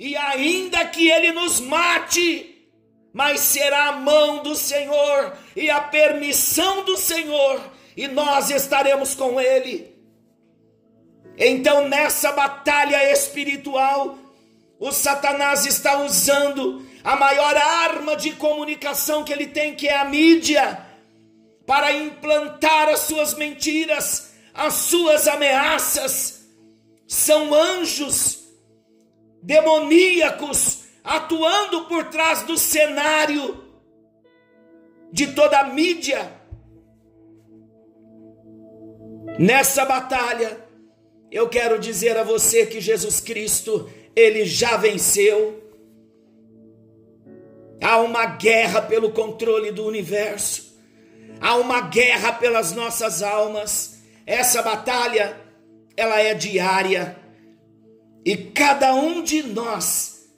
e 0.00 0.16
ainda 0.16 0.82
que 0.86 1.10
ele 1.10 1.30
nos 1.30 1.60
mate, 1.60 2.66
mas 3.12 3.38
será 3.40 3.88
a 3.88 3.92
mão 3.92 4.42
do 4.42 4.56
Senhor 4.56 5.36
e 5.54 5.68
a 5.68 5.78
permissão 5.78 6.84
do 6.86 6.96
Senhor, 6.96 7.60
e 7.94 8.08
nós 8.08 8.48
estaremos 8.48 9.14
com 9.14 9.38
ele. 9.38 9.94
Então, 11.36 11.86
nessa 11.86 12.32
batalha 12.32 13.12
espiritual, 13.12 14.16
o 14.78 14.90
Satanás 14.90 15.66
está 15.66 16.02
usando 16.02 16.82
a 17.04 17.14
maior 17.14 17.54
arma 17.54 18.16
de 18.16 18.32
comunicação 18.32 19.22
que 19.22 19.34
ele 19.34 19.48
tem, 19.48 19.74
que 19.74 19.86
é 19.86 19.98
a 19.98 20.06
mídia, 20.06 20.80
para 21.66 21.92
implantar 21.92 22.88
as 22.88 23.00
suas 23.00 23.34
mentiras, 23.34 24.32
as 24.54 24.72
suas 24.72 25.28
ameaças. 25.28 26.46
São 27.06 27.52
anjos 27.52 28.39
demoníacos 29.42 30.84
atuando 31.02 31.86
por 31.86 32.04
trás 32.10 32.42
do 32.42 32.58
cenário 32.58 33.64
de 35.12 35.28
toda 35.28 35.60
a 35.60 35.64
mídia. 35.64 36.38
Nessa 39.38 39.84
batalha, 39.84 40.58
eu 41.30 41.48
quero 41.48 41.78
dizer 41.78 42.16
a 42.16 42.22
você 42.22 42.66
que 42.66 42.80
Jesus 42.80 43.20
Cristo, 43.20 43.90
ele 44.14 44.44
já 44.44 44.76
venceu 44.76 45.60
Há 47.82 47.98
uma 47.98 48.26
guerra 48.26 48.82
pelo 48.82 49.10
controle 49.10 49.72
do 49.72 49.86
universo. 49.86 50.78
Há 51.40 51.56
uma 51.56 51.80
guerra 51.80 52.32
pelas 52.34 52.72
nossas 52.72 53.22
almas. 53.22 54.02
Essa 54.26 54.60
batalha, 54.60 55.40
ela 55.96 56.20
é 56.20 56.34
diária. 56.34 57.16
E 58.24 58.36
cada 58.36 58.94
um 58.94 59.22
de 59.22 59.42
nós, 59.42 60.28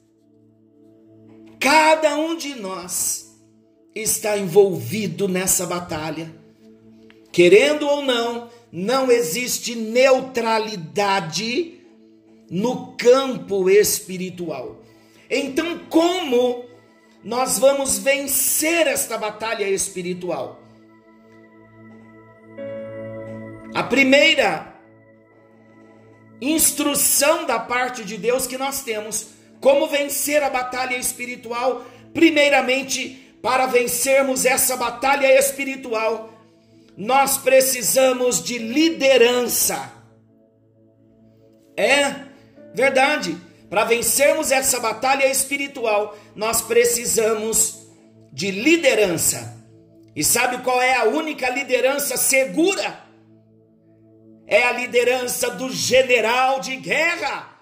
cada 1.59 2.16
um 2.16 2.37
de 2.37 2.55
nós 2.55 3.37
está 3.95 4.38
envolvido 4.38 5.29
nessa 5.29 5.66
batalha. 5.66 6.33
Querendo 7.33 7.88
ou 7.88 8.03
não, 8.03 8.51
não 8.71 9.11
existe 9.11 9.75
neutralidade 9.75 11.81
no 12.51 12.95
campo 12.97 13.68
espiritual. 13.68 14.81
Então, 15.29 15.81
como 15.88 16.66
nós 17.25 17.59
vamos 17.59 17.99
vencer 17.99 18.87
esta 18.87 19.16
batalha 19.16 19.68
espiritual. 19.68 20.61
A 23.75 23.83
primeira 23.83 24.72
instrução 26.43 27.47
da 27.47 27.59
parte 27.59 28.05
de 28.05 28.17
Deus 28.19 28.49
que 28.49 28.59
nós 28.59 28.83
temos, 28.83 29.29
como 29.61 29.87
vencer 29.87 30.43
a 30.43 30.51
batalha 30.51 30.97
espiritual, 30.97 31.87
primeiramente, 32.13 33.37
para 33.41 33.67
vencermos 33.67 34.45
essa 34.45 34.77
batalha 34.77 35.39
espiritual, 35.39 36.33
nós 36.97 37.39
precisamos 37.39 38.43
de 38.43 38.59
liderança. 38.59 39.93
É 41.77 42.15
verdade. 42.75 43.37
Para 43.71 43.85
vencermos 43.85 44.53
essa 44.53 44.79
batalha 44.81 45.27
espiritual, 45.31 46.15
nós 46.37 46.61
precisamos 46.61 47.87
de 48.31 48.51
liderança. 48.51 49.57
E 50.15 50.23
sabe 50.23 50.59
qual 50.59 50.83
é 50.83 50.95
a 50.95 51.05
única 51.05 51.49
liderança 51.49 52.17
segura? 52.17 53.02
É 54.47 54.63
a 54.65 54.73
liderança 54.73 55.51
do 55.51 55.71
general 55.71 56.61
de 56.61 56.77
guerra, 56.77 57.59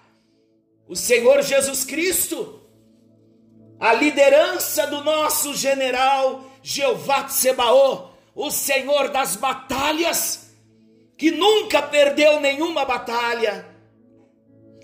o 0.88 0.96
Senhor 0.96 1.42
Jesus 1.42 1.84
Cristo. 1.84 2.60
A 3.78 3.94
liderança 3.94 4.86
do 4.86 5.02
nosso 5.02 5.54
general 5.54 6.44
Jeová 6.62 7.28
Sebaô, 7.28 8.10
o 8.34 8.50
Senhor 8.50 9.08
das 9.08 9.36
batalhas, 9.36 10.54
que 11.16 11.30
nunca 11.30 11.80
perdeu 11.80 12.40
nenhuma 12.40 12.84
batalha 12.84 13.70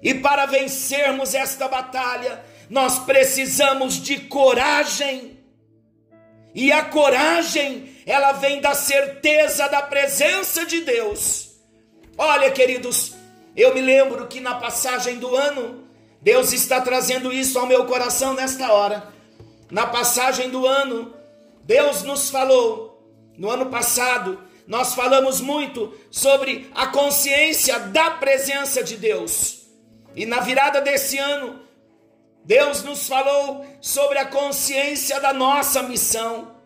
e 0.03 0.15
para 0.15 0.47
vencermos 0.47 1.35
esta 1.35 1.69
batalha, 1.69 2.45
nós 2.69 2.99
precisamos 3.01 4.01
de 4.01 4.21
coragem. 4.21 5.39
E 6.55 6.73
a 6.73 6.85
coragem, 6.85 7.95
ela 8.07 8.33
vem 8.33 8.61
da 8.61 8.75
certeza 8.75 9.69
da 9.69 9.83
presença 9.83 10.65
de 10.65 10.83
Deus. 10.83 11.46
Olha, 12.18 12.50
queridos, 12.50 13.14
eu 13.55 13.74
me 13.74 13.81
lembro 13.81 14.26
que 14.26 14.40
na 14.40 14.55
passagem 14.55 15.18
do 15.18 15.37
ano, 15.37 15.85
Deus 16.20 16.52
está 16.52 16.81
trazendo 16.81 17.31
isso 17.31 17.59
ao 17.59 17.66
meu 17.66 17.85
coração 17.85 18.33
nesta 18.33 18.72
hora. 18.72 19.12
Na 19.70 19.87
passagem 19.87 20.48
do 20.48 20.66
ano, 20.66 21.14
Deus 21.64 22.02
nos 22.02 22.31
falou, 22.31 23.12
no 23.37 23.50
ano 23.50 23.66
passado, 23.66 24.40
nós 24.66 24.94
falamos 24.94 25.42
muito 25.42 25.94
sobre 26.11 26.70
a 26.74 26.87
consciência 26.87 27.79
da 27.79 28.12
presença 28.12 28.83
de 28.83 28.96
Deus. 28.96 29.66
E 30.14 30.24
na 30.24 30.40
virada 30.40 30.81
desse 30.81 31.18
ano, 31.18 31.61
Deus 32.44 32.83
nos 32.83 33.07
falou 33.07 33.66
sobre 33.81 34.18
a 34.18 34.24
consciência 34.24 35.20
da 35.20 35.35
nossa 35.35 35.83
missão. 35.83 36.57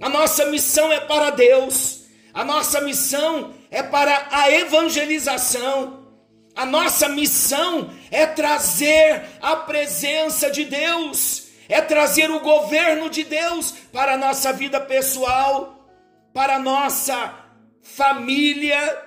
A 0.00 0.08
nossa 0.08 0.44
missão 0.46 0.92
é 0.92 1.00
para 1.00 1.30
Deus, 1.30 2.02
a 2.34 2.44
nossa 2.44 2.80
missão 2.80 3.54
é 3.72 3.82
para 3.82 4.28
a 4.30 4.52
evangelização, 4.52 6.06
a 6.54 6.66
nossa 6.66 7.08
missão 7.08 7.90
é 8.10 8.26
trazer 8.26 9.24
a 9.40 9.56
presença 9.56 10.50
de 10.50 10.66
Deus, 10.66 11.48
é 11.70 11.80
trazer 11.80 12.30
o 12.30 12.40
governo 12.40 13.08
de 13.08 13.24
Deus 13.24 13.72
para 13.90 14.12
a 14.12 14.18
nossa 14.18 14.52
vida 14.52 14.78
pessoal, 14.78 15.88
para 16.34 16.56
a 16.56 16.58
nossa 16.58 17.34
família 17.80 19.02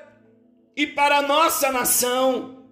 e 0.76 0.88
para 0.88 1.18
a 1.18 1.22
nossa 1.22 1.72
nação. 1.72 2.66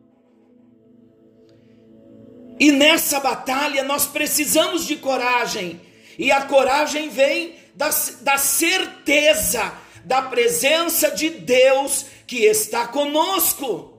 E 2.60 2.72
nessa 2.72 3.20
batalha 3.20 3.84
nós 3.84 4.08
precisamos 4.08 4.88
de 4.88 4.96
coragem, 4.96 5.80
e 6.18 6.32
a 6.32 6.42
coragem 6.42 7.10
vem 7.10 7.56
da, 7.76 7.90
da 8.22 8.38
certeza 8.40 9.83
da 10.04 10.22
presença 10.22 11.12
de 11.12 11.30
Deus 11.30 12.06
que 12.28 12.46
está 12.46 12.88
conosco. 12.88 13.94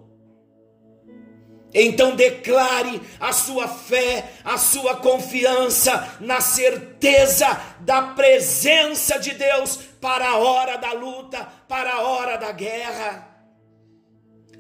Então 1.75 2.15
declare 2.15 3.03
a 3.19 3.33
sua 3.33 3.67
fé, 3.67 4.31
a 4.45 4.57
sua 4.57 4.97
confiança 4.97 6.17
na 6.21 6.41
certeza 6.41 7.47
da 7.81 8.01
presença 8.15 9.19
de 9.19 9.33
Deus 9.35 9.77
para 10.01 10.29
a 10.29 10.37
hora 10.39 10.77
da 10.77 10.93
luta, 10.93 11.43
para 11.67 11.95
a 11.95 12.03
hora 12.03 12.37
da 12.37 12.53
guerra. 12.53 13.29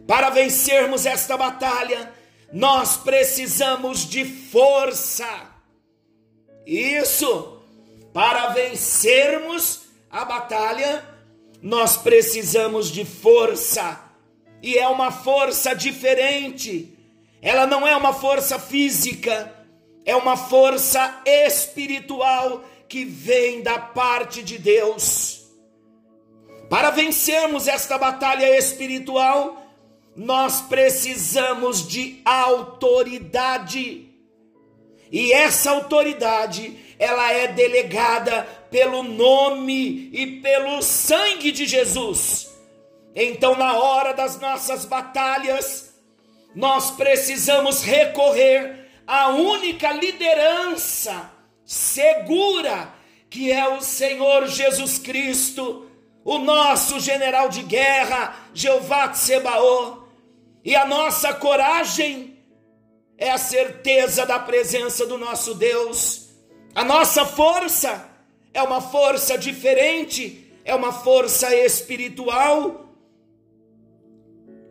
Para 0.08 0.30
vencermos 0.30 1.06
esta 1.06 1.36
batalha, 1.36 2.12
nós 2.52 2.96
precisamos 2.96 4.08
de 4.08 4.24
força. 4.24 5.28
Isso, 6.66 7.62
para 8.12 8.48
vencermos 8.48 9.82
a 10.10 10.24
batalha, 10.24 11.13
nós 11.64 11.96
precisamos 11.96 12.92
de 12.92 13.06
força. 13.06 13.98
E 14.62 14.76
é 14.76 14.86
uma 14.86 15.10
força 15.10 15.74
diferente. 15.74 16.94
Ela 17.40 17.66
não 17.66 17.88
é 17.88 17.96
uma 17.96 18.12
força 18.12 18.58
física, 18.58 19.50
é 20.04 20.14
uma 20.14 20.36
força 20.36 21.22
espiritual 21.24 22.62
que 22.86 23.06
vem 23.06 23.62
da 23.62 23.78
parte 23.78 24.42
de 24.42 24.58
Deus. 24.58 25.46
Para 26.68 26.90
vencermos 26.90 27.66
esta 27.66 27.96
batalha 27.96 28.58
espiritual, 28.58 29.66
nós 30.14 30.60
precisamos 30.60 31.88
de 31.88 32.20
autoridade. 32.26 34.10
E 35.10 35.32
essa 35.32 35.70
autoridade, 35.70 36.76
ela 36.98 37.32
é 37.32 37.48
delegada 37.48 38.42
pelo 38.70 39.02
nome 39.02 40.10
e 40.12 40.40
pelo 40.40 40.82
sangue 40.82 41.52
de 41.52 41.66
Jesus. 41.66 42.52
Então, 43.14 43.56
na 43.56 43.78
hora 43.78 44.12
das 44.12 44.40
nossas 44.40 44.84
batalhas, 44.84 45.94
nós 46.54 46.90
precisamos 46.90 47.82
recorrer 47.82 48.88
à 49.06 49.28
única 49.28 49.92
liderança 49.92 51.30
segura, 51.64 52.92
que 53.30 53.50
é 53.50 53.68
o 53.68 53.80
Senhor 53.80 54.46
Jesus 54.46 54.98
Cristo, 54.98 55.90
o 56.24 56.38
nosso 56.38 56.98
general 57.00 57.48
de 57.48 57.62
guerra, 57.62 58.36
Jeová 58.54 59.08
Tsebaô. 59.08 60.04
E 60.64 60.74
a 60.74 60.86
nossa 60.86 61.34
coragem 61.34 62.38
é 63.18 63.30
a 63.30 63.38
certeza 63.38 64.24
da 64.24 64.38
presença 64.38 65.06
do 65.06 65.18
nosso 65.18 65.54
Deus. 65.54 66.23
A 66.74 66.84
nossa 66.84 67.24
força 67.24 68.10
é 68.52 68.62
uma 68.62 68.80
força 68.80 69.38
diferente, 69.38 70.50
é 70.64 70.74
uma 70.74 70.92
força 70.92 71.54
espiritual. 71.54 72.88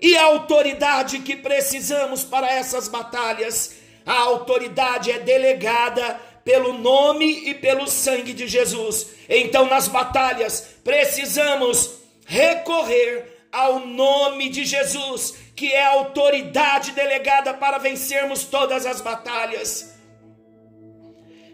E 0.01 0.17
a 0.17 0.25
autoridade 0.25 1.19
que 1.19 1.35
precisamos 1.35 2.23
para 2.25 2.51
essas 2.51 2.89
batalhas, 2.89 3.75
a 4.05 4.19
autoridade 4.19 5.11
é 5.11 5.19
delegada 5.19 6.19
pelo 6.43 6.73
nome 6.73 7.49
e 7.49 7.53
pelo 7.53 7.87
sangue 7.87 8.33
de 8.33 8.47
Jesus. 8.47 9.07
Então, 9.29 9.65
nas 9.67 9.87
batalhas, 9.87 10.75
precisamos 10.83 11.91
recorrer 12.25 13.47
ao 13.51 13.79
nome 13.85 14.49
de 14.49 14.65
Jesus, 14.65 15.35
que 15.55 15.71
é 15.71 15.85
a 15.85 15.91
autoridade 15.91 16.91
delegada 16.91 17.53
para 17.53 17.77
vencermos 17.77 18.43
todas 18.43 18.85
as 18.85 18.99
batalhas, 18.99 19.92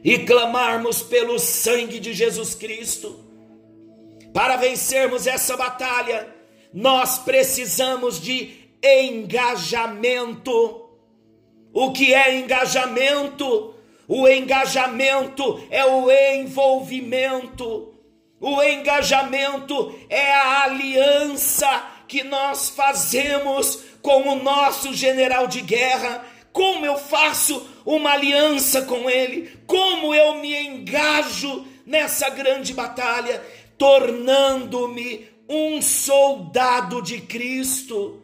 e 0.03 0.19
clamarmos 0.19 1.01
pelo 1.01 1.39
sangue 1.39 1.99
de 1.99 2.13
Jesus 2.13 2.55
Cristo. 2.55 3.25
Para 4.33 4.55
vencermos 4.55 5.27
essa 5.27 5.57
batalha, 5.57 6.27
nós 6.73 7.19
precisamos 7.19 8.21
de 8.21 8.69
engajamento. 8.83 10.85
O 11.73 11.91
que 11.91 12.13
é 12.13 12.37
engajamento? 12.37 13.75
O 14.07 14.27
engajamento 14.27 15.63
é 15.69 15.85
o 15.85 16.09
envolvimento. 16.11 17.93
O 18.39 18.63
engajamento 18.63 19.93
é 20.09 20.33
a 20.33 20.63
aliança 20.63 21.87
que 22.07 22.23
nós 22.23 22.69
fazemos 22.69 23.83
com 24.01 24.29
o 24.29 24.41
nosso 24.41 24.93
general 24.93 25.45
de 25.45 25.61
guerra. 25.61 26.25
Como 26.51 26.85
eu 26.85 26.97
faço 26.97 27.67
uma 27.85 28.11
aliança 28.11 28.83
com 28.83 29.09
ele? 29.09 29.57
Como 29.65 30.13
eu 30.13 30.35
me 30.35 30.55
engajo 30.55 31.65
nessa 31.85 32.29
grande 32.29 32.73
batalha, 32.73 33.43
tornando-me 33.77 35.27
um 35.47 35.81
soldado 35.81 37.01
de 37.01 37.21
Cristo? 37.21 38.23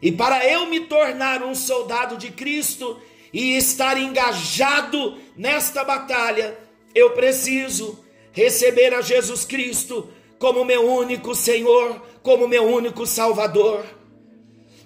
E 0.00 0.12
para 0.12 0.46
eu 0.46 0.66
me 0.66 0.80
tornar 0.80 1.42
um 1.42 1.54
soldado 1.54 2.16
de 2.16 2.30
Cristo 2.30 3.00
e 3.32 3.56
estar 3.56 3.98
engajado 3.98 5.18
nesta 5.36 5.82
batalha, 5.84 6.56
eu 6.94 7.10
preciso 7.10 7.98
receber 8.32 8.94
a 8.94 9.00
Jesus 9.00 9.44
Cristo 9.44 10.08
como 10.38 10.64
meu 10.64 10.88
único 10.88 11.34
Senhor, 11.34 12.00
como 12.22 12.46
meu 12.46 12.64
único 12.64 13.04
Salvador. 13.06 13.84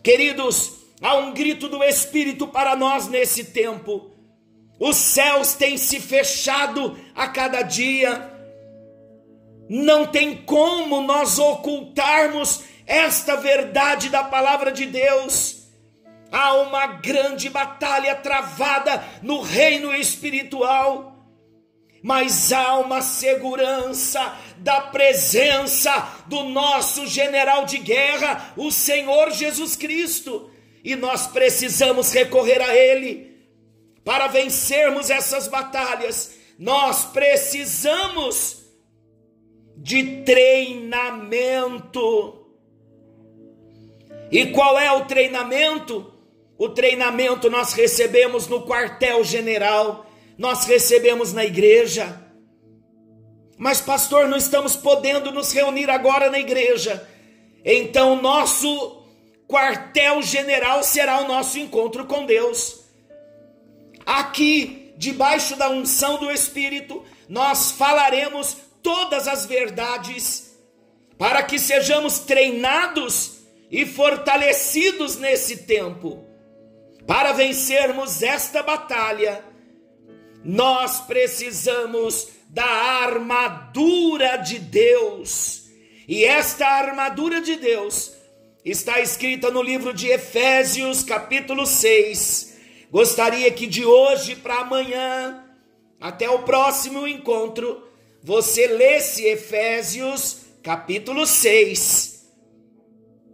Queridos, 0.02 0.81
há 1.02 1.16
um 1.16 1.32
grito 1.34 1.68
do 1.68 1.82
Espírito 1.82 2.46
para 2.46 2.76
nós 2.76 3.08
nesse 3.08 3.44
tempo. 3.44 4.10
Os 4.78 4.96
céus 4.96 5.54
têm 5.54 5.76
se 5.76 6.00
fechado 6.00 6.96
a 7.14 7.28
cada 7.28 7.62
dia. 7.62 8.30
Não 9.68 10.06
tem 10.06 10.36
como 10.36 11.02
nós 11.02 11.38
ocultarmos 11.38 12.62
esta 12.86 13.36
verdade 13.36 14.08
da 14.08 14.24
palavra 14.24 14.72
de 14.72 14.86
Deus. 14.86 15.62
Há 16.30 16.54
uma 16.54 16.86
grande 16.86 17.50
batalha 17.50 18.14
travada 18.14 19.04
no 19.22 19.40
reino 19.40 19.94
espiritual 19.94 21.12
mas 22.02 22.52
há 22.52 22.78
uma 22.78 23.00
segurança 23.00 24.36
da 24.58 24.80
presença 24.80 26.24
do 26.26 26.44
nosso 26.44 27.06
general 27.06 27.64
de 27.64 27.78
guerra, 27.78 28.52
o 28.56 28.72
Senhor 28.72 29.30
Jesus 29.30 29.76
Cristo, 29.76 30.50
e 30.82 30.96
nós 30.96 31.26
precisamos 31.26 32.12
recorrer 32.12 32.60
a 32.60 32.76
Ele 32.76 33.32
para 34.04 34.26
vencermos 34.26 35.10
essas 35.10 35.46
batalhas. 35.48 36.36
Nós 36.58 37.04
precisamos 37.04 38.64
de 39.76 40.22
treinamento. 40.22 41.26
E 44.30 44.46
qual 44.46 44.78
é 44.78 44.90
o 44.92 45.04
treinamento? 45.04 46.12
O 46.58 46.68
treinamento 46.68 47.48
nós 47.50 47.72
recebemos 47.72 48.48
no 48.48 48.66
quartel-general 48.66 50.06
nós 50.42 50.64
recebemos 50.64 51.32
na 51.32 51.44
igreja. 51.44 52.20
Mas, 53.56 53.80
pastor, 53.80 54.28
não 54.28 54.36
estamos 54.36 54.74
podendo 54.74 55.30
nos 55.30 55.52
reunir 55.52 55.88
agora 55.90 56.30
na 56.30 56.38
igreja. 56.38 57.06
Então, 57.64 58.20
nosso 58.20 59.01
quartel-general 59.52 60.82
será 60.82 61.20
o 61.20 61.28
nosso 61.28 61.58
encontro 61.58 62.06
com 62.06 62.24
Deus. 62.24 62.80
Aqui, 64.06 64.94
debaixo 64.96 65.54
da 65.56 65.68
unção 65.68 66.18
do 66.18 66.30
Espírito, 66.30 67.04
nós 67.28 67.70
falaremos 67.72 68.56
todas 68.82 69.28
as 69.28 69.44
verdades, 69.44 70.56
para 71.18 71.42
que 71.42 71.58
sejamos 71.58 72.20
treinados 72.20 73.42
e 73.70 73.84
fortalecidos 73.84 75.16
nesse 75.16 75.58
tempo. 75.58 76.24
Para 77.06 77.32
vencermos 77.32 78.22
esta 78.22 78.62
batalha, 78.62 79.44
nós 80.42 81.00
precisamos 81.02 82.28
da 82.48 82.64
armadura 82.64 84.38
de 84.38 84.58
Deus. 84.58 85.64
E 86.08 86.24
esta 86.24 86.66
armadura 86.66 87.40
de 87.40 87.56
Deus 87.56 88.21
está 88.64 89.00
escrita 89.00 89.50
no 89.50 89.60
livro 89.60 89.92
de 89.92 90.08
Efésios, 90.08 91.02
capítulo 91.02 91.66
6. 91.66 92.56
Gostaria 92.90 93.50
que 93.50 93.66
de 93.66 93.84
hoje 93.84 94.36
para 94.36 94.60
amanhã, 94.60 95.44
até 96.00 96.30
o 96.30 96.40
próximo 96.40 97.06
encontro, 97.06 97.82
você 98.22 98.68
lesse 98.68 99.24
Efésios, 99.24 100.42
capítulo 100.62 101.26
6. 101.26 102.30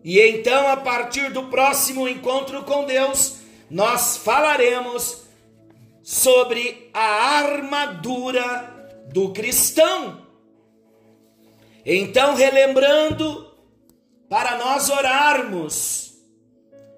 E 0.02 0.18
então, 0.20 0.68
a 0.68 0.76
partir 0.76 1.30
do 1.30 1.44
próximo 1.44 2.08
encontro 2.08 2.62
com 2.64 2.84
Deus, 2.84 3.36
nós 3.70 4.16
falaremos 4.16 5.24
sobre 6.02 6.88
a 6.94 7.38
armadura 7.38 9.04
do 9.12 9.30
cristão. 9.32 10.26
Então, 11.84 12.34
relembrando, 12.34 13.47
para 14.28 14.56
nós 14.56 14.90
orarmos, 14.90 16.14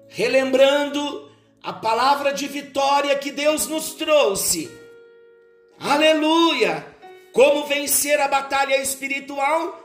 relembrando 0.07 1.31
a 1.63 1.71
palavra 1.71 2.33
de 2.33 2.47
vitória 2.47 3.15
que 3.17 3.31
Deus 3.31 3.67
nos 3.67 3.93
trouxe. 3.93 4.69
Aleluia! 5.79 6.85
Como 7.31 7.65
vencer 7.65 8.19
a 8.19 8.27
batalha 8.27 8.81
espiritual? 8.81 9.79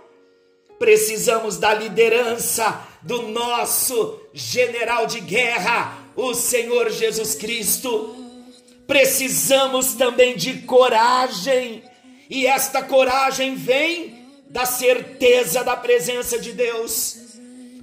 Precisamos 0.79 1.59
da 1.59 1.73
liderança 1.73 2.87
do 3.03 3.23
nosso 3.29 4.21
general 4.35 5.07
de 5.07 5.21
guerra, 5.21 5.97
o 6.17 6.35
Senhor 6.35 6.91
Jesus 6.91 7.35
Cristo. 7.35 8.15
Precisamos 8.87 9.95
também 9.95 10.37
de 10.37 10.63
coragem 10.63 11.85
e 12.29 12.47
esta 12.47 12.83
coragem 12.83 13.55
vem 13.55 14.27
da 14.49 14.67
certeza 14.67 15.63
da 15.63 15.77
presença 15.77 16.39
de 16.39 16.53
Deus. 16.53 17.26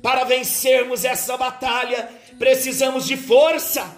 Para 0.04 0.26
vencermos 0.26 1.06
essa 1.06 1.38
batalha, 1.38 2.10
precisamos 2.38 3.06
de 3.08 3.16
força. 3.16 3.90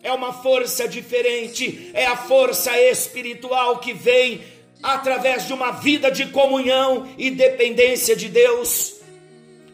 É 0.00 0.12
uma 0.12 0.32
força 0.32 0.86
diferente, 0.86 1.90
é 1.92 2.06
a 2.06 2.16
força 2.16 2.80
espiritual 2.80 3.78
que 3.78 3.92
vem 3.92 4.40
através 4.80 5.48
de 5.48 5.52
uma 5.52 5.72
vida 5.72 6.12
de 6.12 6.26
comunhão 6.26 7.08
e 7.18 7.32
dependência 7.32 8.14
de 8.14 8.28
Deus. 8.28 9.00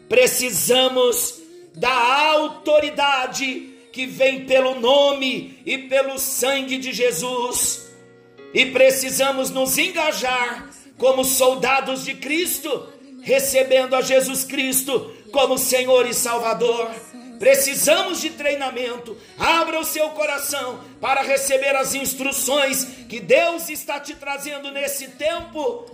Precisamos 0.09 1.39
da 1.75 1.93
autoridade 2.31 3.69
que 3.93 4.07
vem 4.07 4.45
pelo 4.45 4.79
nome 4.79 5.59
e 5.63 5.77
pelo 5.77 6.17
sangue 6.17 6.79
de 6.79 6.91
Jesus 6.91 7.85
e 8.55 8.65
precisamos 8.65 9.51
nos 9.51 9.77
engajar 9.77 10.69
como 10.97 11.23
soldados 11.23 12.05
de 12.05 12.15
Cristo, 12.15 12.87
recebendo 13.21 13.95
a 13.95 14.01
Jesus 14.01 14.45
Cristo 14.45 15.13
como 15.35 15.57
Senhor 15.57 16.07
e 16.07 16.13
Salvador. 16.13 16.89
Precisamos 17.37 18.21
de 18.21 18.29
treinamento. 18.29 19.17
Abra 19.37 19.77
o 19.77 19.83
seu 19.83 20.11
coração 20.11 20.79
para 21.01 21.21
receber 21.21 21.75
as 21.75 21.93
instruções 21.93 22.85
que 23.09 23.19
Deus 23.19 23.67
está 23.67 23.99
te 23.99 24.15
trazendo 24.15 24.71
nesse 24.71 25.09
tempo. 25.09 25.85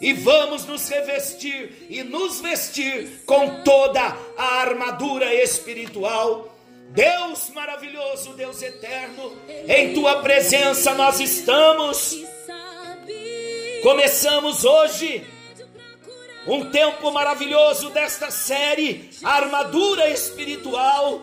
E 0.00 0.12
vamos 0.12 0.64
nos 0.64 0.88
revestir 0.88 1.86
e 1.88 2.02
nos 2.02 2.40
vestir 2.40 3.22
com 3.24 3.62
toda 3.62 4.00
a 4.36 4.44
armadura 4.62 5.32
espiritual 5.32 6.48
Deus 6.88 7.50
maravilhoso, 7.50 8.32
Deus 8.32 8.60
eterno, 8.62 9.32
em 9.68 9.94
tua 9.94 10.22
presença 10.22 10.92
nós 10.94 11.20
estamos. 11.20 12.16
Começamos 13.84 14.64
hoje 14.64 15.24
um 16.46 16.70
tempo 16.70 17.10
maravilhoso 17.10 17.90
desta 17.90 18.30
série, 18.30 19.10
armadura 19.22 20.08
espiritual. 20.08 21.22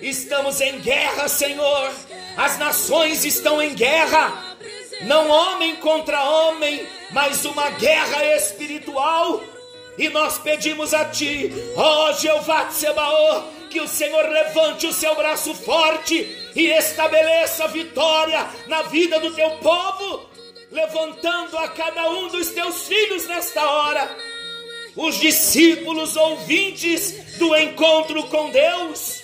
Estamos 0.00 0.60
em 0.60 0.78
guerra, 0.78 1.28
Senhor. 1.28 1.92
As 2.36 2.58
nações 2.58 3.24
estão 3.24 3.60
em 3.60 3.74
guerra, 3.74 4.56
não 5.02 5.28
homem 5.28 5.76
contra 5.76 6.22
homem, 6.22 6.86
mas 7.10 7.44
uma 7.44 7.70
guerra 7.70 8.24
espiritual. 8.36 9.42
E 9.98 10.08
nós 10.08 10.38
pedimos 10.38 10.94
a 10.94 11.04
Ti, 11.06 11.52
ó 11.76 12.12
Jeová 12.12 12.66
Tsebaô, 12.66 13.42
que 13.68 13.80
o 13.80 13.88
Senhor 13.88 14.28
levante 14.28 14.86
o 14.86 14.92
seu 14.92 15.14
braço 15.16 15.52
forte 15.54 16.14
e 16.54 16.66
estabeleça 16.68 17.66
vitória 17.66 18.48
na 18.68 18.82
vida 18.82 19.18
do 19.18 19.32
teu 19.32 19.50
povo, 19.58 20.28
levantando 20.70 21.58
a 21.58 21.68
cada 21.68 22.08
um 22.10 22.28
dos 22.28 22.50
teus 22.50 22.86
filhos 22.86 23.26
nesta 23.26 23.68
hora, 23.68 24.08
os 24.98 25.20
discípulos 25.20 26.16
ouvintes 26.16 27.36
do 27.38 27.56
encontro 27.56 28.24
com 28.24 28.50
Deus. 28.50 29.22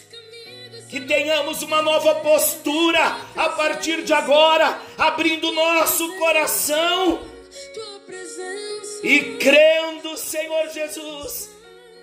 Que 0.89 1.01
tenhamos 1.01 1.63
uma 1.63 1.83
nova 1.83 2.15
postura 2.17 3.01
a 3.35 3.49
partir 3.49 4.05
de 4.05 4.13
agora, 4.13 4.81
abrindo 4.97 5.51
nosso 5.51 6.09
coração 6.17 7.21
e 9.03 9.37
crendo, 9.41 10.17
Senhor 10.17 10.69
Jesus, 10.69 11.51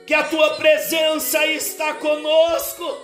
que 0.06 0.14
a 0.14 0.24
tua 0.24 0.56
presença 0.56 1.46
está 1.48 1.94
conosco. 1.94 2.98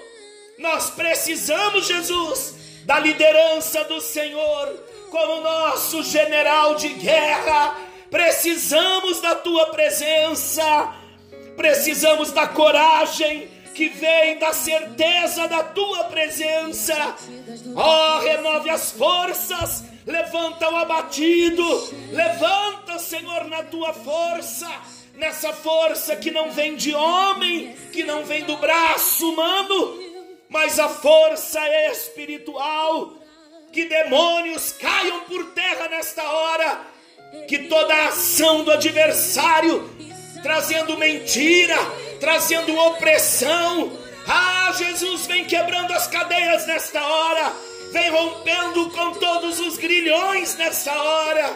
Nós 0.58 0.90
precisamos, 0.90 1.88
Jesus, 1.88 2.56
da 2.84 3.00
liderança 3.00 3.86
do 3.86 4.02
Senhor 4.02 4.78
como 5.10 5.42
nosso 5.42 6.04
general 6.04 6.76
de 6.76 6.90
guerra. 6.90 7.87
Precisamos 8.10 9.22
da 9.22 9.36
tua 9.36 9.68
presença. 9.68 10.94
Precisamos 11.56 12.32
da 12.32 12.48
coragem 12.48 13.50
que 13.74 13.90
vem 13.90 14.40
da 14.40 14.54
certeza 14.54 15.48
da 15.48 15.64
tua 15.64 16.06
presença. 16.06 17.16
Oh, 17.76 18.20
renove 18.20 18.70
as 18.70 18.92
forças, 18.92 19.84
levanta 20.06 20.70
o 20.70 20.76
abatido, 20.76 21.64
levanta, 22.12 22.98
Senhor, 22.98 23.46
na 23.46 23.64
tua 23.64 23.94
força 23.94 24.68
nessa 25.18 25.52
força 25.52 26.16
que 26.16 26.32
não 26.32 26.52
vem 26.52 26.76
de 26.76 26.94
homem, 26.94 27.76
que 27.92 28.04
não 28.04 28.24
vem 28.24 28.44
do 28.44 28.56
braço 28.58 29.30
humano, 29.30 30.00
mas 30.48 30.80
a 30.80 30.88
força 30.88 31.60
espiritual. 31.92 33.14
Que 33.74 33.86
demônios 33.86 34.72
caiam 34.72 35.22
por 35.22 35.52
terra 35.52 35.90
nesta 35.90 36.24
hora, 36.24 36.82
que 37.48 37.60
toda 37.60 37.94
a 37.94 38.08
ação 38.08 38.64
do 38.64 38.72
adversário, 38.72 39.90
trazendo 40.44 40.98
mentira, 40.98 41.78
trazendo 42.20 42.76
opressão, 42.78 43.92
ah, 44.28 44.74
Jesus 44.78 45.26
vem 45.26 45.46
quebrando 45.46 45.94
as 45.94 46.08
cadeias 46.08 46.68
nesta 46.68 47.02
hora, 47.02 47.54
vem 47.94 48.10
rompendo 48.10 48.90
com 48.90 49.14
todos 49.14 49.60
os 49.60 49.78
grilhões 49.78 50.56
nessa 50.56 50.94
hora. 50.94 51.56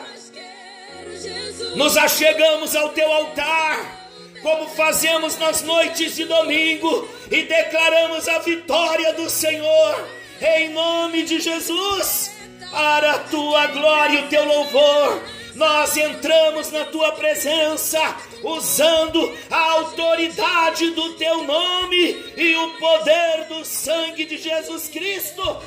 Nos 1.76 1.98
achegamos 1.98 2.76
ao 2.76 2.90
teu 2.90 3.12
altar, 3.12 4.10
como 4.42 4.68
fazemos 4.70 5.38
nas 5.38 5.62
noites 5.62 6.16
de 6.16 6.26
domingo, 6.26 7.08
e 7.30 7.44
declaramos 7.44 8.28
a 8.30 8.40
vitória 8.40 9.14
do 9.14 9.30
Senhor, 9.30 10.08
em 10.42 10.70
nome 10.70 11.24
de 11.24 11.40
Jesus, 11.40 12.32
para 12.72 13.12
a 13.12 13.20
tua 13.20 13.68
glória 13.68 14.20
e 14.20 14.24
o 14.24 14.30
teu 14.30 14.46
louvor. 14.46 15.22
Nós 15.56 15.98
entramos 15.98 16.72
na 16.72 16.86
tua 16.86 17.12
presença 17.12 18.00
usando 18.44 19.38
a 19.50 19.72
autoridade 19.74 20.92
do 20.92 21.14
teu 21.14 21.44
nome 21.44 22.34
e 22.38 22.56
o 22.56 22.70
poder 22.80 23.46
do 23.50 23.66
sangue 23.66 24.26
de 24.26 24.38
Jesus 24.38 24.88
Cristo, 24.88 25.58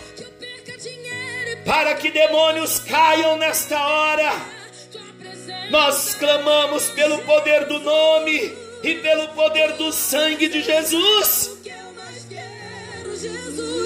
para 1.65 1.95
que 1.95 2.11
demônios 2.11 2.79
caiam 2.81 3.37
nesta 3.37 3.79
hora 3.87 4.55
nós 5.71 6.15
clamamos 6.15 6.89
pelo 6.91 7.19
poder 7.23 7.67
do 7.67 7.79
nome 7.81 8.57
e 8.83 8.95
pelo 8.97 9.29
poder 9.29 9.73
do 9.75 9.93
sangue 9.93 10.49
de 10.49 10.63
Jesus. 10.63 11.51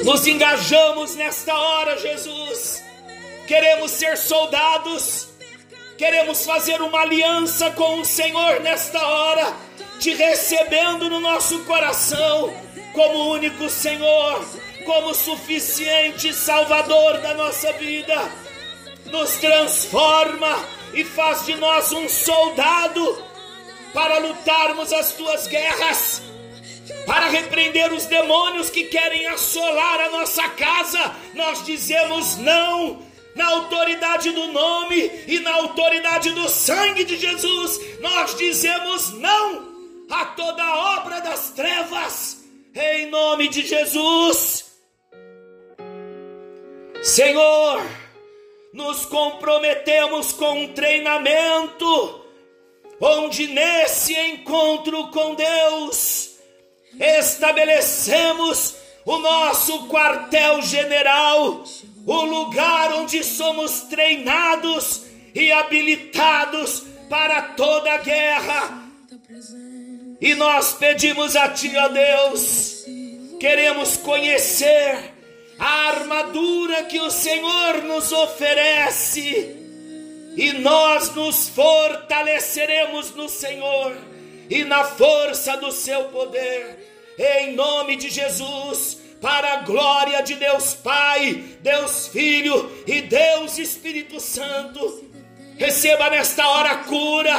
Nos 0.05 0.27
engajamos 0.27 1.15
nesta 1.15 1.55
hora, 1.55 1.97
Jesus. 1.99 2.83
Queremos 3.47 3.93
ser 3.93 4.17
soldados. 4.17 5.29
Queremos 5.99 6.47
fazer 6.47 6.81
uma 6.81 7.01
aliança 7.01 7.73
com 7.73 7.99
o 7.99 8.05
Senhor 8.05 8.61
nesta 8.61 9.05
hora, 9.05 9.53
te 9.99 10.15
recebendo 10.15 11.11
no 11.11 11.19
nosso 11.19 11.65
coração 11.65 12.55
como 12.93 13.33
único 13.33 13.69
Senhor, 13.69 14.49
como 14.87 15.13
suficiente 15.13 16.33
Salvador 16.33 17.19
da 17.19 17.35
nossa 17.35 17.73
vida. 17.73 18.15
Nos 19.07 19.39
transforma 19.39 20.65
e 20.95 21.03
faz 21.03 21.45
de 21.45 21.57
nós 21.57 21.91
um 21.91 22.09
soldado 22.09 23.21
para 23.93 24.19
lutarmos 24.21 24.93
as 24.93 25.15
tuas 25.15 25.49
guerras. 25.49 26.23
para 27.07 27.29
repreender 27.29 27.93
os 27.93 28.07
demônios 28.07 28.71
que 28.71 28.85
querem 28.85 29.27
assolar 29.27 30.01
a 30.01 30.11
nossa 30.11 30.49
casa, 30.51 31.17
nós 31.35 31.65
dizemos 31.65 32.37
não. 32.37 33.08
Na 33.39 33.51
autoridade 33.51 34.33
do 34.33 34.49
nome 34.49 35.13
e 35.29 35.39
na 35.39 35.55
autoridade 35.55 36.33
do 36.33 36.49
sangue 36.49 37.05
de 37.05 37.17
Jesus, 37.17 37.81
nós 38.01 38.35
dizemos 38.37 39.13
não 39.13 39.69
a 40.11 40.25
toda 40.25 40.97
obra 40.97 41.21
das 41.21 41.51
trevas, 41.51 42.45
em 42.75 43.07
nome 43.07 43.49
de 43.49 43.65
Jesus. 43.65 44.73
Senhor, 47.01 47.81
nos 48.73 49.07
comprometemos 49.07 50.33
com 50.33 50.65
um 50.65 50.73
treinamento, 50.73 52.25
onde 53.01 53.47
nesse 53.47 54.15
encontro 54.19 55.13
com 55.13 55.37
Deus, 55.37 56.41
estabelecemos 56.99 58.75
o 59.05 59.17
nosso 59.19 59.87
quartel-general, 59.87 61.63
o 62.09 62.25
lugar 62.25 62.95
onde 62.95 63.23
somos 63.23 63.83
treinados 63.83 65.03
e 65.35 65.53
habilitados 65.53 66.83
para 67.11 67.43
toda 67.43 67.93
a 67.93 67.99
guerra. 67.99 68.89
E 70.19 70.35
nós 70.35 70.73
pedimos 70.73 71.37
a 71.37 71.51
Ti, 71.51 71.71
ó 71.77 71.89
Deus, 71.89 72.87
queremos 73.39 73.99
conhecer 73.99 75.15
a 75.59 75.89
armadura 75.91 76.85
que 76.85 76.99
o 76.99 77.11
Senhor 77.11 77.83
nos 77.83 78.11
oferece, 78.11 79.57
e 80.35 80.53
nós 80.53 81.15
nos 81.15 81.51
fortaleceremos 81.51 83.15
no 83.15 83.29
Senhor 83.29 83.95
e 84.49 84.65
na 84.65 84.83
força 84.83 85.59
do 85.59 85.71
seu 85.71 86.05
poder, 86.05 87.15
em 87.19 87.55
nome 87.55 87.97
de 87.97 88.09
Jesus, 88.09 88.97
para 89.21 89.55
a 89.55 89.57
glória 89.63 90.23
de 90.23 90.35
Deus 90.35 90.75
Pai, 90.75 91.45
Deus 91.61 92.09
Filho 92.09 92.71
e 92.87 93.03
Deus 93.03 93.59
Espírito 93.59 94.21
Santo. 94.21 95.05
Receba 95.57 96.11
nesta 96.11 96.49
hora 96.49 96.77
cura, 96.79 97.37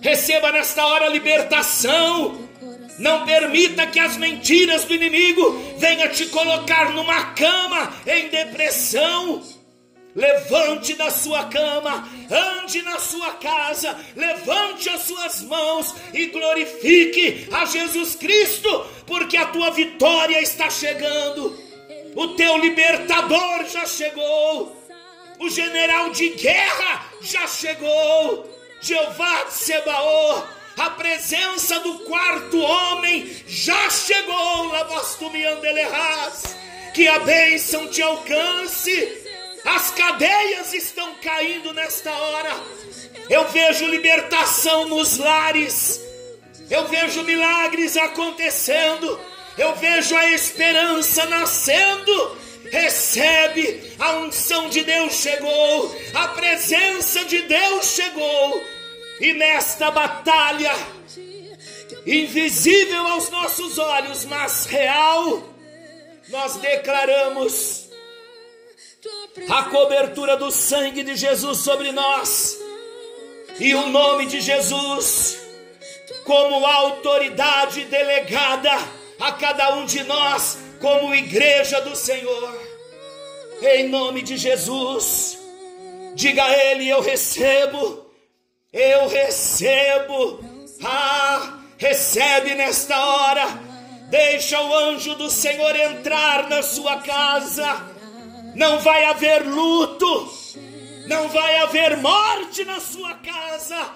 receba 0.00 0.50
nesta 0.50 0.84
hora 0.84 1.08
libertação 1.08 2.48
não 2.98 3.24
permita 3.24 3.86
que 3.86 4.00
as 4.00 4.16
mentiras 4.16 4.84
do 4.84 4.94
inimigo 4.94 5.74
venham 5.78 6.08
te 6.08 6.26
colocar 6.26 6.90
numa 6.90 7.26
cama 7.32 7.92
em 8.04 8.28
depressão. 8.28 9.40
Levante 10.18 10.94
da 10.94 11.12
sua 11.12 11.44
cama, 11.44 12.08
ande 12.28 12.82
na 12.82 12.98
sua 12.98 13.34
casa, 13.34 13.96
levante 14.16 14.90
as 14.90 15.02
suas 15.02 15.42
mãos 15.42 15.94
e 16.12 16.26
glorifique 16.26 17.46
a 17.52 17.64
Jesus 17.64 18.16
Cristo, 18.16 18.84
porque 19.06 19.36
a 19.36 19.46
tua 19.46 19.70
vitória 19.70 20.42
está 20.42 20.68
chegando. 20.68 21.56
O 22.16 22.34
teu 22.34 22.58
libertador 22.58 23.64
já 23.72 23.86
chegou. 23.86 24.76
O 25.38 25.48
general 25.48 26.10
de 26.10 26.30
guerra 26.30 27.12
já 27.20 27.46
chegou. 27.46 28.50
Jeová 28.80 29.46
Sebaô 29.50 30.42
a 30.78 30.90
presença 30.90 31.80
do 31.80 31.98
quarto 32.00 32.60
homem 32.60 33.28
já 33.46 33.88
chegou, 33.90 34.68
Lavastumiandelerás. 34.68 36.56
Que 36.94 37.06
a 37.06 37.18
bênção 37.20 37.88
te 37.88 38.00
alcance. 38.00 39.17
As 39.64 39.90
cadeias 39.90 40.72
estão 40.72 41.14
caindo 41.16 41.72
nesta 41.72 42.10
hora. 42.10 42.50
Eu 43.28 43.48
vejo 43.48 43.86
libertação 43.86 44.88
nos 44.88 45.18
lares. 45.18 46.00
Eu 46.70 46.86
vejo 46.88 47.22
milagres 47.22 47.96
acontecendo. 47.96 49.20
Eu 49.56 49.74
vejo 49.76 50.16
a 50.16 50.30
esperança 50.32 51.26
nascendo. 51.26 52.38
Recebe, 52.70 53.94
a 53.98 54.16
unção 54.16 54.68
de 54.68 54.82
Deus 54.84 55.14
chegou, 55.14 55.96
a 56.12 56.28
presença 56.28 57.24
de 57.24 57.40
Deus 57.42 57.86
chegou 57.86 58.62
e 59.20 59.32
nesta 59.32 59.90
batalha, 59.90 60.72
invisível 62.06 63.06
aos 63.06 63.30
nossos 63.30 63.78
olhos, 63.78 64.26
mas 64.26 64.66
real, 64.66 65.42
nós 66.28 66.56
declaramos 66.56 67.87
a 69.48 69.64
cobertura 69.64 70.36
do 70.36 70.50
sangue 70.50 71.02
de 71.02 71.16
Jesus 71.16 71.58
sobre 71.58 71.92
nós 71.92 72.58
e 73.58 73.74
o 73.74 73.88
nome 73.88 74.26
de 74.26 74.40
Jesus 74.40 75.38
como 76.24 76.64
autoridade 76.66 77.84
delegada 77.86 78.70
a 79.18 79.32
cada 79.32 79.74
um 79.76 79.86
de 79.86 80.04
nós, 80.04 80.58
como 80.80 81.14
igreja 81.14 81.80
do 81.80 81.96
Senhor. 81.96 82.68
Em 83.62 83.88
nome 83.88 84.22
de 84.22 84.36
Jesus, 84.36 85.38
diga 86.14 86.44
a 86.44 86.52
Ele: 86.70 86.88
Eu 86.88 87.00
recebo 87.00 88.08
eu 88.72 89.08
recebo. 89.08 90.44
Ah, 90.84 91.60
recebe 91.78 92.54
nesta 92.54 92.98
hora. 92.98 93.46
Deixa 94.10 94.60
o 94.60 94.74
anjo 94.74 95.14
do 95.14 95.30
Senhor 95.30 95.74
entrar 95.74 96.48
na 96.48 96.62
sua 96.62 96.98
casa. 96.98 97.97
Não 98.58 98.80
vai 98.80 99.04
haver 99.04 99.46
luto. 99.46 100.28
Não 101.06 101.28
vai 101.28 101.58
haver 101.58 101.96
morte 101.98 102.64
na 102.64 102.80
sua 102.80 103.14
casa. 103.14 103.88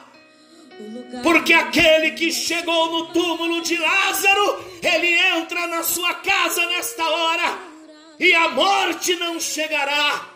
Porque 1.23 1.53
aquele 1.53 2.13
que 2.13 2.31
chegou 2.31 2.93
no 2.93 3.07
túmulo 3.13 3.61
de 3.61 3.77
Lázaro, 3.77 4.65
ele 4.81 5.19
entra 5.37 5.67
na 5.67 5.83
sua 5.83 6.15
casa 6.15 6.65
nesta 6.67 7.05
hora, 7.05 7.59
e 8.19 8.33
a 8.35 8.49
morte 8.49 9.15
não 9.17 9.39
chegará, 9.39 10.27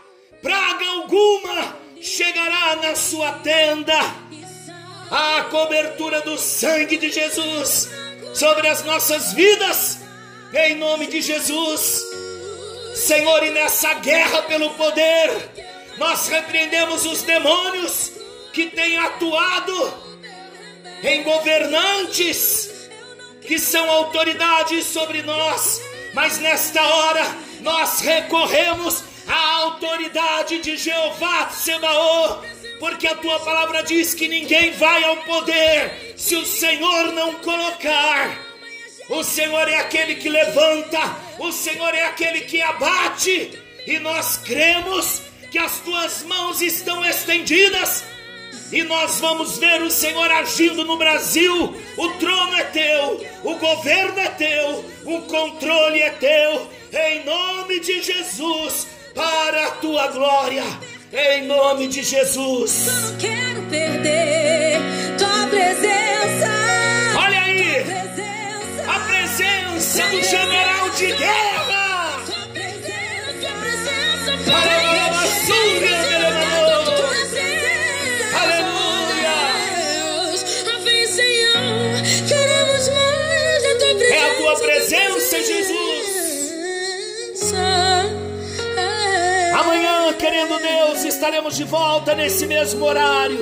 praga 0.42 0.86
alguma 0.86 1.76
chegará 2.02 2.76
na 2.76 2.94
sua 2.94 3.32
tenda 3.32 3.98
a 5.10 5.44
cobertura 5.50 6.20
do 6.20 6.36
sangue 6.36 6.98
de 6.98 7.10
Jesus 7.10 7.88
sobre 8.34 8.68
as 8.68 8.84
nossas 8.84 9.32
vidas, 9.32 9.98
em 10.52 10.74
nome 10.76 11.06
de 11.06 11.22
Jesus. 11.22 12.15
Senhor, 12.96 13.44
e 13.44 13.50
nessa 13.50 13.94
guerra 13.94 14.42
pelo 14.42 14.70
poder, 14.70 15.50
nós 15.98 16.28
repreendemos 16.28 17.04
os 17.04 17.22
demônios 17.22 18.10
que 18.52 18.70
têm 18.70 18.98
atuado 18.98 19.94
em 21.02 21.22
governantes 21.22 22.88
que 23.42 23.58
são 23.58 23.88
autoridades 23.90 24.86
sobre 24.86 25.22
nós, 25.22 25.82
mas 26.14 26.38
nesta 26.38 26.82
hora 26.82 27.22
nós 27.60 28.00
recorremos 28.00 29.04
à 29.28 29.54
autoridade 29.56 30.58
de 30.60 30.76
Jeová 30.76 31.50
Sebaô 31.50 32.40
porque 32.78 33.06
a 33.06 33.14
tua 33.16 33.38
palavra 33.40 33.82
diz 33.82 34.14
que 34.14 34.28
ninguém 34.28 34.70
vai 34.72 35.04
ao 35.04 35.16
poder 35.18 36.14
se 36.16 36.36
o 36.36 36.44
Senhor 36.44 37.12
não 37.12 37.34
colocar. 37.34 38.45
O 39.08 39.22
Senhor 39.22 39.68
é 39.68 39.76
aquele 39.76 40.16
que 40.16 40.28
levanta, 40.28 41.16
o 41.38 41.52
Senhor 41.52 41.94
é 41.94 42.04
aquele 42.04 42.40
que 42.40 42.60
abate, 42.60 43.52
e 43.86 43.98
nós 43.98 44.36
cremos 44.38 45.22
que 45.50 45.58
as 45.58 45.80
tuas 45.80 46.22
mãos 46.24 46.60
estão 46.60 47.04
estendidas. 47.04 48.04
E 48.72 48.82
nós 48.82 49.20
vamos 49.20 49.58
ver 49.58 49.80
o 49.80 49.90
Senhor 49.90 50.28
agindo 50.28 50.84
no 50.84 50.96
Brasil. 50.96 51.72
O 51.96 52.08
trono 52.14 52.56
é 52.56 52.64
teu, 52.64 53.24
o 53.44 53.54
governo 53.54 54.18
é 54.18 54.28
teu, 54.30 54.84
o 55.04 55.22
controle 55.22 56.02
é 56.02 56.10
teu. 56.10 56.68
Em 56.92 57.24
nome 57.24 57.78
de 57.78 58.02
Jesus, 58.02 58.88
para 59.14 59.68
a 59.68 59.70
tua 59.72 60.08
glória 60.08 60.64
em 61.12 61.46
nome 61.46 61.88
de 61.88 62.02
Jesus. 62.02 62.86
Não 62.86 63.16
quero 63.16 63.62
perder 63.70 64.78
tua 65.18 65.46
presença. 65.48 66.55
Presença, 69.36 70.02
do 70.06 70.22
general 70.22 70.88
de 70.96 71.06
guerra. 71.12 72.22
Tua 72.24 72.46
presença, 72.54 74.32
Aleluia. 78.40 78.96
É 84.10 84.18
a 84.18 84.34
tua 84.36 84.56
presença, 84.56 85.42
Jesus. 85.42 86.54
Amanhã, 89.52 90.14
querendo 90.18 90.58
Deus, 90.58 91.04
estaremos 91.04 91.56
de 91.56 91.64
volta 91.64 92.14
nesse 92.14 92.46
mesmo 92.46 92.86
horário 92.86 93.38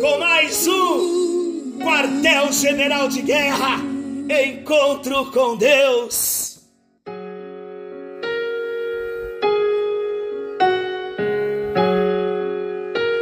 com 0.00 0.16
mais 0.16 0.64
um 0.68 1.80
quartel 1.82 2.52
general 2.52 3.08
de 3.08 3.20
guerra. 3.20 3.93
Encontro 4.28 5.30
com 5.32 5.54
Deus. 5.56 6.43